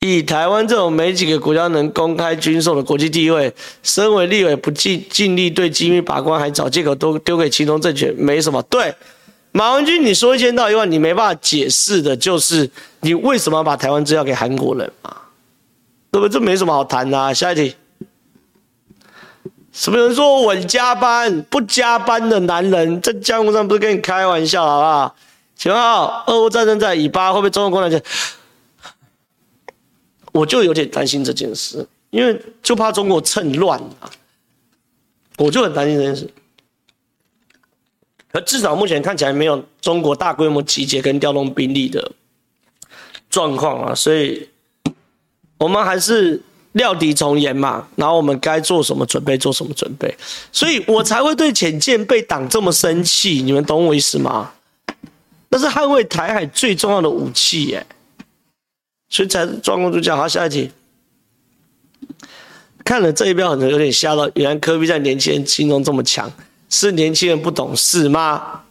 [0.01, 3.53] 以台湾这种没几个国家能公开军售的国际地位，
[3.83, 8.61] 身为立委不尽尽力对机密把关，还找借口都丢给其中政权，没什么。
[8.63, 8.93] 对，
[9.51, 12.69] 马文君，你说一千道一万，你没办法解释的就是
[13.01, 15.17] 你为什么要把台湾资料给韩国人嘛？
[16.11, 16.33] 对不对？
[16.33, 17.33] 这没什么好谈的啊。
[17.33, 17.75] 下一题。
[19.79, 21.41] 什么人说我加班？
[21.43, 25.15] 不加班的男人在江湖上不是跟你开玩笑，好不好？
[25.55, 27.97] 请问号，俄乌战争在以巴会不会中共攻击？
[30.33, 34.11] 我就有点担心这件事，因为就怕中国趁乱啊，
[35.37, 36.29] 我就很担心这件事。
[38.33, 42.11] 可至少目前看起来没有中国大规模集结跟调动兵力的
[43.29, 44.49] 状况啊，所以
[45.57, 46.43] 我们还是。
[46.73, 50.15] 料敌从严嘛，然后我们该做什么准备，做什么准备，
[50.51, 53.41] 所以我才会对浅见被挡这么生气。
[53.41, 54.51] 你们懂我意思吗？
[55.49, 57.85] 那是捍卫台海最重要的武器耶，
[59.09, 60.17] 所以才状况就这样。
[60.17, 60.69] 好，下一题。
[62.85, 64.29] 看了这一标，可能有点吓到。
[64.35, 66.31] 原来科比在年轻人心中这么强，
[66.69, 68.61] 是年轻人不懂事吗？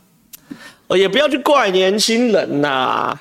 [0.86, 3.20] 哦，也不要去怪年轻人呐、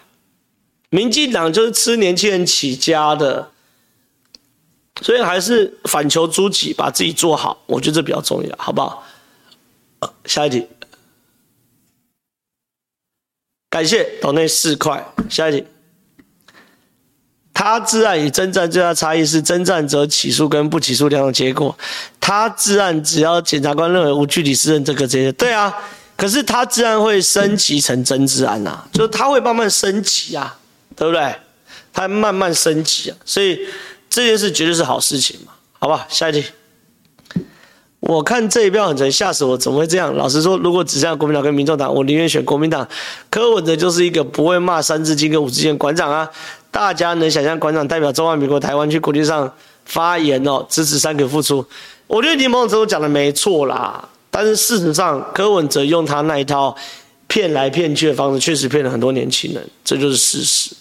[0.89, 3.51] 民进党就是吃年轻人起家的，
[5.01, 9.03] 所以还是反求诸己，把自己做好，我觉得这比较重要，好不好？
[10.25, 10.67] 下一题，
[13.69, 15.65] 感谢岛内四块，下一题。
[17.53, 21.75] 他自案与侦战最大差异是，侦战则起诉跟不起诉两种结果。
[22.19, 25.73] 他自案只要检察官认为无具体事实，这个这些对啊。
[26.15, 30.59] 可是他自案会升级成真治案呐，就是他会慢慢升级啊，
[30.95, 31.35] 对不对？
[31.91, 33.67] 他慢慢升级啊，所以
[34.17, 36.07] 这件事绝对是好事情嘛，好吧？
[36.09, 36.43] 下一题。
[37.99, 39.55] 我看这一票很沉，吓死我！
[39.55, 40.11] 怎么会这样？
[40.15, 42.87] 老实说，如果只剩下国民党跟民众党，我宁愿选国民党。
[43.29, 46.27] 柯文哲就是一个不会骂三字经跟五字经馆长啊。
[46.71, 49.53] 大家能想象馆长代表中华民国台湾去国际上
[49.85, 51.63] 发言哦，支持三 Q 复出？
[52.07, 56.75] 我觉得林某总讲的没错啦，但是事实上柯文哲用他那一套
[57.27, 60.75] 骗来骗去的方式，确实骗了很多年轻人，这就是事实。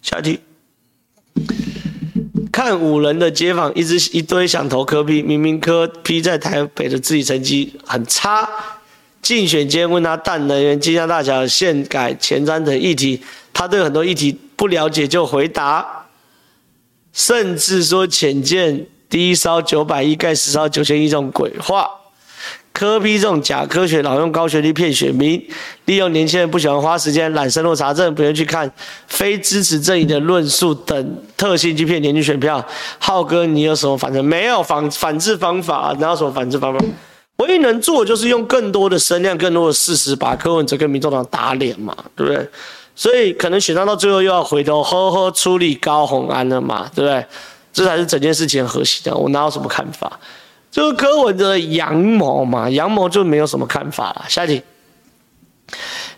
[0.00, 0.40] 下一题。
[2.56, 8.48] 看五人的街访，一直一堆想投柯 P，明明柯 P 在台北的自己成绩很差。
[9.20, 16.06] 竞选间问他淡能源、金江大桥、宪改前瞻等议题，他对很多议题不了解就回答，
[17.12, 21.86] 甚至说浅见低烧九百亿盖十烧九千亿这种鬼话。
[22.76, 25.42] 科批这种假科学，老用高学历骗选民，
[25.86, 28.70] 利用年轻人不喜欢花时间、懒深入查证、不愿去看
[29.06, 32.62] 非支持阵营的论述等特性去骗年轻选票。
[32.98, 35.96] 浩哥，你有什么反正没有反反制方法？
[35.98, 36.84] 哪有什么反制方法？
[37.36, 42.46] 唯一能做的就是用更多的声量、更多的事实，把柯文哲跟民众党打脸嘛，对不对？
[42.94, 47.24] 所以可能选上到最后又要回头呵呵处理高虹安了嘛，对不对？
[47.72, 49.16] 这才是整件事情的核心的。
[49.16, 50.20] 我哪有什么看法？
[50.76, 54.26] 就是柯文哲的阳谋嘛，阳谋就没有什么看法了。
[54.28, 54.62] 下一题，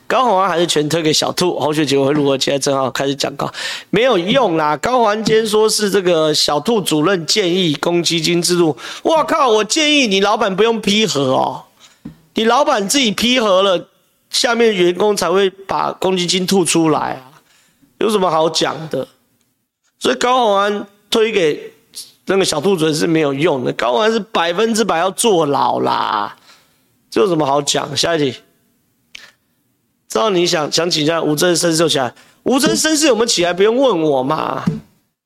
[0.09, 1.57] 高虹安还是全推给小兔？
[1.61, 2.37] 侯学结果会如何？
[2.37, 3.49] 现在正好开始讲稿，
[3.91, 4.77] 没有用啦。
[4.83, 9.49] 高虹安今天说是这个小兔主任建议公积金制度，我靠！
[9.49, 11.63] 我建议你老板不用批核哦，
[12.35, 13.87] 你老板自己批核了，
[14.31, 17.39] 下面员工才会把公积金吐出来啊，
[17.99, 19.07] 有什么好讲的？
[20.01, 21.75] 所以高虹安推给。
[22.31, 26.37] 那个小兔子是没有用的，高虹安是百分之百要坐牢啦，
[27.11, 27.97] 这有什么好讲？
[27.97, 28.39] 下一题，
[30.09, 32.13] 知道你想想请教吴峥声势就起来，
[32.43, 33.53] 吴峥声势有没有起来？
[33.55, 34.63] 不用问我嘛，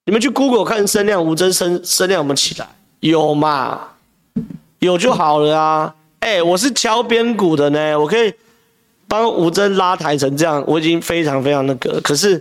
[0.04, 2.68] 你们去 Google 看声量，吴峥声声量有没有起来？
[3.00, 3.80] 有嘛？
[4.78, 5.94] 有就好了啊！
[6.20, 8.32] 哎、我是敲边鼓的呢，我可以
[9.08, 12.40] 帮吴峥拉抬成这样，我已经非常非常那个，可是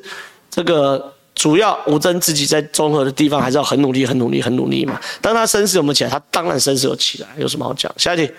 [0.51, 1.13] 这个。
[1.33, 4.99] 主要吴峥自己在综合的地方还是要很努力、很努力、很努力嘛。
[5.21, 6.09] 当他声势有没有起来？
[6.09, 7.91] 他当然声势有起来，有什么好讲？
[7.97, 8.31] 下一题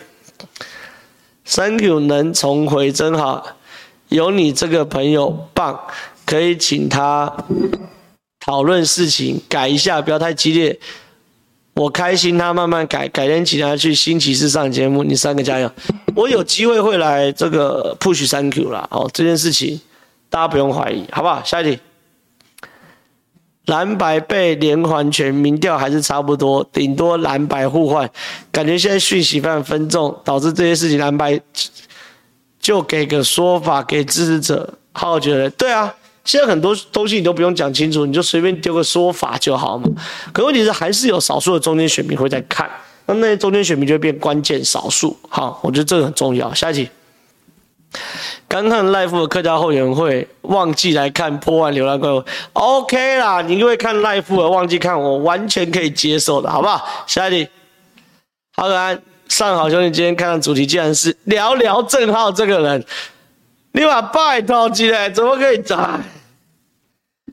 [1.46, 3.44] ，Thank you 能重回真好，
[4.08, 5.80] 有你这个朋友棒，
[6.26, 7.34] 可以请他
[8.40, 10.78] 讨论事情，改一下，不要太激烈。
[11.74, 15.70] 我开心，他慢慢改，改天请他去新奇士上节目，你三个加油。
[16.14, 18.86] 我有机会会来这个 push Thank you 啦。
[18.90, 19.80] 哦，这件事情
[20.28, 21.42] 大家不用怀疑，好不好？
[21.42, 21.80] 下一题。
[23.66, 28.10] 蓝白被连环拳，民调还是差不多，顶多蓝白互换。
[28.50, 31.40] 感觉现在讯息非常分众，导致这些事情蓝白
[32.60, 34.74] 就给个说法给支持者。
[34.92, 35.94] 好，我觉得对啊，
[36.24, 39.88] 现在很多东西你都不用讲清楚，你就随便丢个说法就好嘛。
[40.32, 42.68] 可问题是还是有少数的中间选民会在看，
[43.06, 45.16] 那那些中间选民就会变关键少数。
[45.28, 46.52] 好，我觉得这个很重要。
[46.52, 46.88] 下一题。
[48.48, 52.24] 刚看赖副的客家后援会，忘记来看破案流浪怪物。
[52.52, 57.04] OK 啦，你因为看赖副而忘记看我，完全可以接受的，好不好？
[57.06, 57.48] 下一题，
[58.54, 62.84] 好可爱，上好兄弟，今天看的主题竟然是聊聊郑浩这个人，
[63.72, 65.62] 你把拜托起来，怎么可以？
[65.72, 66.00] 哎，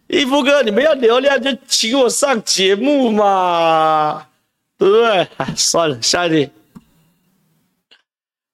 [0.07, 4.25] 一夫哥，你们要流量就请我上节目嘛，
[4.77, 5.27] 对不对？
[5.55, 6.51] 算了，下一题，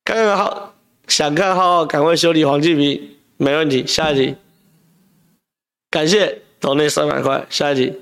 [0.03, 0.74] 看看好。
[1.07, 3.85] 想看浩浩赶快修理黄继平，没问题。
[3.85, 4.35] 下一题，
[5.89, 7.45] 感谢投那三百块。
[7.49, 7.93] 下一题，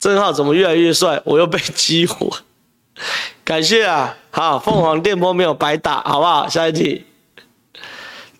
[0.00, 1.22] 郑浩怎么越来越帅？
[1.24, 2.38] 我又被激活，
[3.44, 4.16] 感谢啊！
[4.30, 6.48] 好，凤凰电波没有白打，好不好？
[6.48, 7.06] 下一题，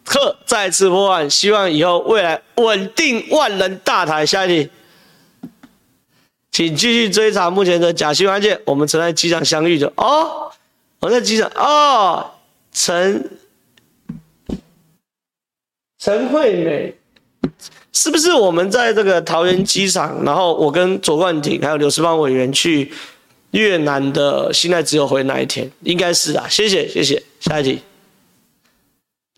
[0.05, 4.27] 特再次破案，希望以后未来稳定万人大台。
[4.27, 4.71] 下一题，
[6.51, 8.61] 请继续追查目前的假新闻案件。
[8.67, 10.51] 我们曾在机场相遇的哦，
[10.99, 12.33] 我在机场哦，
[12.73, 13.39] 曾。
[16.03, 16.93] 陈惠美，
[17.93, 22.93] 是不是我们在这个桃园机场，然后我跟左冠廷还有刘世芳委员去
[23.53, 26.45] 越南的现在只有回那一天，应该是啊。
[26.51, 27.81] 谢谢谢谢，下一题。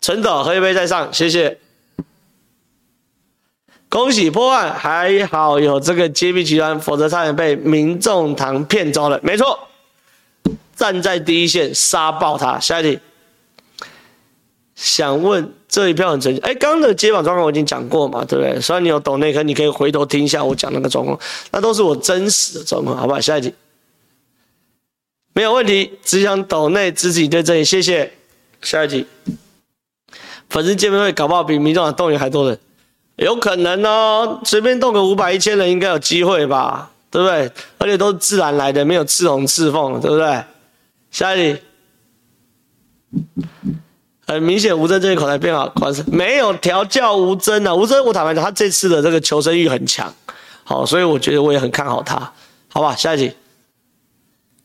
[0.01, 1.59] 陈导喝一杯再上，谢谢。
[3.87, 9.19] 恭喜破案，还好有这个揭弊集团，否则差点被民众党骗走了。
[9.21, 9.67] 没错，
[10.75, 12.59] 站在第一线杀爆他。
[12.59, 12.99] 下一题。
[14.75, 18.59] 想问这一票很神奇，哎，刚刚的接榜状况我已经讲过嘛，对不对？
[18.59, 21.17] 虽然你有抖内，可你可以回头听一下我讲那个状况，
[21.51, 23.21] 那都是我真实的状况，好不好？
[23.21, 23.53] 下一题，
[25.33, 28.11] 没有问题，只想抖内支持你对这里，谢谢。
[28.61, 29.05] 下一题，
[30.49, 32.59] 粉丝见面会搞不好比民众党动员还多人，
[33.17, 37.51] 有可能哦，随便动个五百一千人应该有机会吧，对不对？
[37.77, 40.43] 而且都是自然来的，没有赤红赤凤，对不对？
[41.11, 41.61] 下一题。
[44.27, 47.75] 很明显，吴峥这一口才变好，关是没有调教吴峥啊。
[47.75, 50.11] 吴峥，我坦白讲，他这次的这个求生欲很强，
[50.63, 52.33] 好，所以我觉得我也很看好他，
[52.69, 52.95] 好吧？
[52.95, 53.35] 下一题，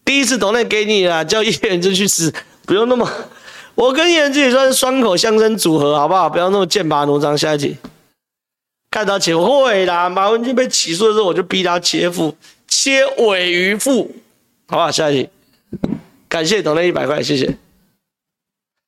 [0.02, 2.32] 第一次抖内给你了，叫叶元之去死，
[2.64, 3.06] 不用那么，
[3.74, 6.30] 我跟叶元之也算是双口相声组合，好不好？
[6.30, 7.36] 不要那么剑拔弩张。
[7.36, 7.76] 下一集，
[8.90, 12.34] 看到钱会啦，马文君被起诉的时候，我就逼他切腹，
[12.66, 14.11] 切尾鱼腹，
[14.68, 14.90] 好不好？
[14.90, 15.28] 下一题，
[16.30, 17.58] 感谢抖内一百块，谢谢。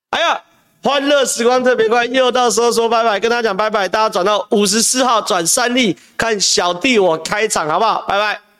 [0.08, 0.42] 哎呀！
[0.83, 3.89] 欢乐时光特别快，又到时候说拜拜，跟大家讲拜拜。
[3.89, 8.05] 大家转到五十四号转三立，看小弟我开场，好不好？
[8.09, 8.51] 拜拜。